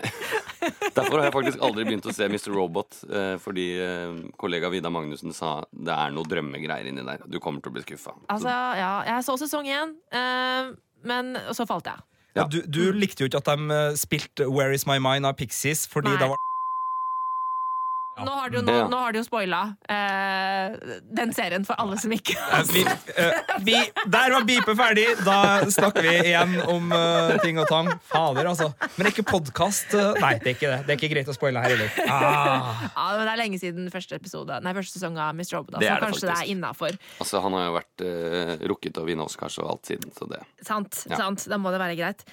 Derfor 0.95 1.19
har 1.19 1.27
jeg 1.27 1.33
faktisk 1.35 1.61
aldri 1.65 1.83
begynt 1.87 2.05
å 2.09 2.13
se 2.13 2.25
Mr. 2.29 2.49
Robot, 2.53 2.99
eh, 3.09 3.33
fordi 3.41 3.65
eh, 3.81 4.13
kollega 4.41 4.69
Vidar 4.73 4.93
Magnussen 4.93 5.33
sa 5.33 5.59
det 5.73 5.93
er 5.93 6.13
noe 6.15 6.25
drømmegreier 6.29 6.89
inni 6.89 7.03
der. 7.05 7.21
Du 7.29 7.39
kommer 7.41 7.61
til 7.61 7.73
å 7.73 7.75
bli 7.77 7.83
skuffa. 7.85 8.13
Altså, 8.31 8.49
ja, 8.77 8.91
jeg 9.09 9.25
så 9.27 9.35
sesong 9.41 9.69
én, 9.69 9.93
eh, 10.17 10.71
men 11.09 11.33
så 11.53 11.65
falt 11.69 11.89
jeg. 11.91 12.01
Ja, 12.37 12.45
du, 12.47 12.61
du 12.63 12.93
likte 12.95 13.25
jo 13.25 13.27
ikke 13.29 13.41
at 13.41 13.49
de 13.51 13.79
spilte 13.99 14.45
Where 14.47 14.73
Is 14.73 14.85
My 14.87 14.97
Mind 15.03 15.27
av 15.27 15.35
Pixies, 15.39 15.83
fordi 15.91 16.13
Nei. 16.13 16.19
det 16.21 16.29
var 16.31 16.39
Nå 18.19 18.31
har 18.31 18.49
de 18.49 18.57
jo, 18.59 18.61
nå, 18.67 18.73
nå 18.91 18.97
har 18.99 19.13
de 19.15 19.21
jo 19.21 19.23
spoila 19.23 19.59
eh, 19.87 20.73
den 21.15 21.31
serien 21.33 21.63
for 21.63 21.79
alle 21.79 21.95
som 22.01 22.11
ikke 22.11 22.35
har 22.35 22.65
Vi, 22.67 22.81
eh, 22.83 23.37
vi, 23.63 23.75
der 24.11 24.33
var 24.35 24.43
beepet 24.47 24.75
ferdig. 24.77 25.05
Da 25.23 25.63
snakker 25.71 26.03
vi 26.03 26.15
igjen 26.33 26.57
om 26.67 26.91
eh, 26.95 27.37
ting 27.41 27.59
og 27.61 27.69
tang. 27.71 27.87
Fader, 28.11 28.49
altså. 28.51 28.67
Men 28.99 29.09
ikke 29.11 29.23
podkast. 29.29 29.95
nei, 30.19 30.33
det 30.43 30.51
er 30.51 30.57
ikke 30.57 30.71
det. 30.73 30.79
Det 30.87 30.93
er 30.95 30.99
ikke 30.99 31.11
greit 31.13 31.31
å 31.31 31.35
spoile 31.37 31.63
her 31.63 31.75
heller. 31.75 31.95
Ah. 32.11 32.83
Ja, 32.91 33.05
men 33.15 33.23
Det 33.23 33.31
er 33.31 33.39
lenge 33.39 33.61
siden 33.61 33.87
første 33.93 34.17
episode 34.19 34.57
Nei, 34.63 34.73
første 34.75 34.99
sesong 34.99 35.15
av 35.21 35.31
Mr. 35.37 35.55
Robot, 35.55 35.77
Det 35.79 35.87
så 35.87 35.93
er 35.95 36.01
det 36.03 36.09
kanskje 36.09 36.27
det 36.27 36.35
er 36.35 36.51
innafor. 36.51 36.99
Altså, 37.23 37.41
han 37.45 37.55
har 37.55 37.65
jo 37.69 37.73
vært 37.77 38.03
uh, 38.03 38.51
rukket 38.73 38.99
å 38.99 39.05
vinne 39.07 39.25
Oscars 39.25 39.55
og 39.63 39.69
alt 39.71 39.91
siden, 39.93 40.11
så 40.17 40.27
det 40.29 40.41
Sant, 40.67 41.03
Ja. 41.09 41.21
sant, 41.23 41.45
da 41.49 41.57
må 41.61 41.71
det 41.73 41.79
være 41.81 41.95
greit. 41.99 42.25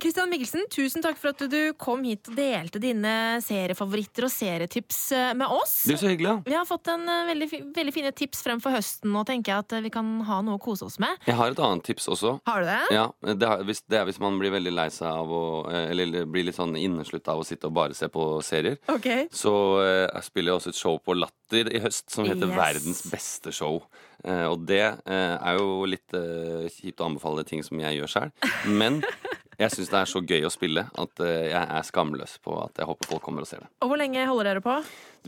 Kristian 0.00 0.28
uh, 0.28 0.32
Mikkelsen, 0.32 0.64
tusen 0.72 1.04
takk 1.04 1.20
for 1.20 1.34
at 1.34 1.44
du 1.52 1.58
kom 1.80 2.02
hit 2.08 2.30
og 2.32 2.38
delte 2.38 2.80
dine 2.82 3.14
seriefavoritter 3.44 4.26
og 4.26 4.32
serietips 4.32 5.02
eh, 5.09 5.09
med 5.16 5.46
oss. 5.50 5.82
Det 5.86 5.94
er 5.96 6.00
så 6.00 6.10
hyggelig, 6.10 6.28
ja. 6.28 6.36
Vi 6.46 6.54
har 6.56 6.66
fått 6.68 6.90
en 6.92 7.08
eh, 7.08 7.26
veldig, 7.30 7.48
veldig 7.76 7.94
fine 7.94 8.12
tips 8.16 8.42
frem 8.46 8.60
for 8.62 8.74
høsten, 8.74 9.14
og 9.16 9.26
tenker 9.28 9.52
jeg 9.52 9.64
at 9.64 9.74
eh, 9.76 9.82
vi 9.84 9.92
kan 9.94 10.08
ha 10.28 10.40
noe 10.46 10.58
å 10.58 10.62
kose 10.62 10.86
oss 10.86 10.98
med. 11.02 11.18
Jeg 11.28 11.38
har 11.38 11.54
et 11.54 11.62
annet 11.66 11.84
tips 11.86 12.08
også. 12.12 12.36
Har 12.48 12.64
du 12.64 12.70
det? 12.70 12.80
Ja, 12.94 13.06
det, 13.26 13.38
er, 13.46 13.64
hvis, 13.68 13.82
det 13.90 14.00
er 14.00 14.08
hvis 14.08 14.20
man 14.22 14.38
blir 14.40 14.54
veldig 14.54 14.74
lei 14.74 14.88
seg 14.94 15.08
av 15.10 15.30
å 15.30 15.42
eh, 15.70 15.90
Eller 15.92 16.26
blir 16.30 16.46
litt 16.48 16.58
sånn 16.58 16.76
inneslutta 16.78 17.34
av 17.34 17.42
å 17.42 17.46
sitte 17.46 17.70
og 17.70 17.76
bare 17.78 17.96
se 17.96 18.10
på 18.12 18.26
serier. 18.46 18.78
Okay. 18.90 19.26
Så 19.34 19.54
eh, 19.84 20.06
jeg 20.06 20.28
spiller 20.28 20.52
jeg 20.52 20.60
også 20.60 20.74
et 20.74 20.80
show 20.80 21.00
på 21.02 21.16
Latter 21.18 21.72
i 21.74 21.82
høst 21.82 22.10
som 22.12 22.28
heter 22.28 22.50
Yes. 22.50 22.56
Verdens 22.56 23.02
beste 23.10 23.52
show. 23.54 23.82
Eh, 24.24 24.46
og 24.50 24.64
det 24.68 24.82
eh, 24.82 25.36
er 25.36 25.58
jo 25.60 25.86
litt 25.88 26.16
eh, 26.16 26.66
kjipt 26.72 27.00
å 27.00 27.08
anbefale 27.08 27.44
ting 27.48 27.62
som 27.64 27.80
jeg 27.80 28.00
gjør 28.00 28.12
sjøl, 28.14 28.32
men 28.68 29.00
jeg 29.60 29.74
syns 29.74 29.90
det 29.92 29.98
er 30.00 30.08
så 30.08 30.22
gøy 30.24 30.46
å 30.48 30.52
spille 30.52 30.86
at 30.88 31.22
eh, 31.24 31.50
jeg 31.50 31.62
er 31.62 31.86
skamløs 31.86 32.38
på 32.44 32.56
at 32.62 32.80
jeg 32.80 32.88
håper 32.88 33.10
folk 33.10 33.24
kommer 33.26 33.44
og 33.44 33.50
ser 33.50 33.64
det. 33.64 33.70
Og 33.84 33.92
hvor 33.92 34.00
lenge 34.00 34.24
holder 34.28 34.52
dere 34.52 34.64
på? 34.64 34.76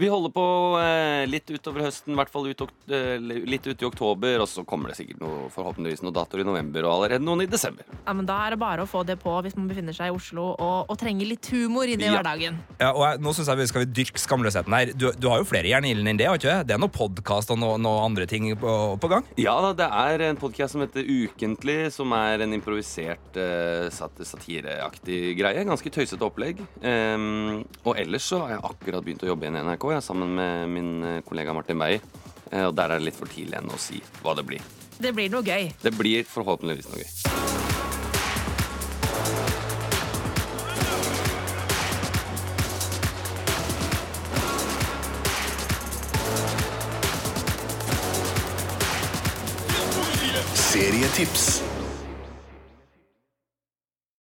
Vi 0.00 0.08
holder 0.08 0.30
på 0.32 0.42
eh, 0.80 1.26
litt 1.28 1.50
utover 1.52 1.84
høsten, 1.84 2.14
i 2.14 2.16
hvert 2.16 2.30
fall 2.32 2.46
ut, 2.48 2.62
eh, 2.88 3.18
litt 3.20 3.66
ut 3.68 3.82
i 3.82 3.84
oktober. 3.84 4.40
Og 4.40 4.48
så 4.48 4.64
kommer 4.68 4.88
det 4.88 4.96
sikkert 4.96 5.20
noe, 5.20 5.50
forhåpentligvis 5.52 6.00
noen 6.04 6.14
datoer 6.16 6.40
i 6.40 6.46
november, 6.48 6.86
og 6.88 6.94
allerede 7.02 7.24
noen 7.26 7.42
i 7.44 7.48
desember. 7.50 7.84
Ja, 8.06 8.14
men 8.16 8.24
Da 8.26 8.38
er 8.46 8.54
det 8.54 8.58
bare 8.62 8.86
å 8.86 8.88
få 8.88 9.02
det 9.04 9.18
på 9.20 9.34
hvis 9.44 9.56
man 9.58 9.68
befinner 9.68 9.92
seg 9.92 10.08
i 10.08 10.14
Oslo 10.16 10.46
og, 10.54 10.88
og 10.88 10.96
trenger 11.00 11.28
litt 11.28 11.44
humor 11.52 11.84
inn 11.84 12.00
i 12.00 12.08
Ja. 12.08 12.14
hverdagen. 12.16 12.56
Ja, 12.80 12.92
og 12.94 13.02
jeg, 13.04 13.20
nå 13.26 13.34
synes 13.36 13.50
jeg 13.52 13.60
vi 13.60 13.66
skal 13.68 13.84
vi 13.84 13.90
dyrke 14.00 14.22
skamløsheten 14.22 14.72
her. 14.78 14.94
Du, 14.96 15.10
du 15.12 15.28
har 15.28 15.42
jo 15.42 15.48
flere 15.50 15.68
jern 15.68 15.84
i 15.84 15.92
ilden 15.92 16.08
enn 16.14 16.20
det, 16.22 16.26
har 16.30 16.40
ikke 16.40 16.56
du? 16.62 16.64
Det 16.72 16.76
er 16.78 16.80
noe 16.80 16.92
podkast 16.96 17.52
og 17.52 17.60
noe, 17.60 17.76
noe 17.82 18.00
andre 18.06 18.26
ting 18.30 18.48
på, 18.56 18.72
på 19.02 19.12
gang? 19.12 19.28
Ja, 19.36 19.58
det 19.76 19.90
er 19.92 20.24
en 20.30 20.40
podkast 20.40 20.72
som 20.72 20.80
heter 20.86 21.04
Ukentlig, 21.04 21.78
som 21.92 22.16
er 22.16 22.46
en 22.46 22.56
improvisert 22.56 23.36
eh, 23.36 23.90
satireaktig 23.92 25.36
greie. 25.38 25.64
Ganske 25.68 25.92
tøysete 25.92 26.24
opplegg. 26.26 26.64
Um, 26.80 27.62
og 27.84 27.96
ellers 28.00 28.24
så 28.32 28.40
har 28.44 28.56
jeg 28.56 28.64
akkurat 28.72 29.04
begynt 29.04 29.24
å 29.26 29.30
jobbe 29.32 29.46
igjen 29.46 29.60
i 29.60 29.64
NRK, 29.66 29.81
jeg, 29.90 30.02
sammen 30.06 30.36
med 30.38 30.68
min 30.70 31.02
eh, 31.02 31.22
kollega 31.26 31.52
Martin 31.52 31.80
Beyer. 31.82 32.04
Eh, 32.52 32.66
og 32.68 32.76
der 32.78 32.92
er 32.92 33.00
det 33.00 33.08
litt 33.08 33.18
for 33.18 33.26
tidlig 33.26 33.58
ennå 33.58 33.74
å 33.74 33.80
si 33.82 33.98
hva 34.22 34.36
det 34.38 34.46
blir. 34.46 34.62
Det 35.02 35.10
blir 35.16 35.32
noe 35.32 35.42
gøy. 35.42 35.72
Det 35.82 35.94
blir 35.98 36.22
forhåpentligvis 36.28 36.92
noe 36.92 37.02
gøy. 37.02 37.10
Serietips 50.72 51.61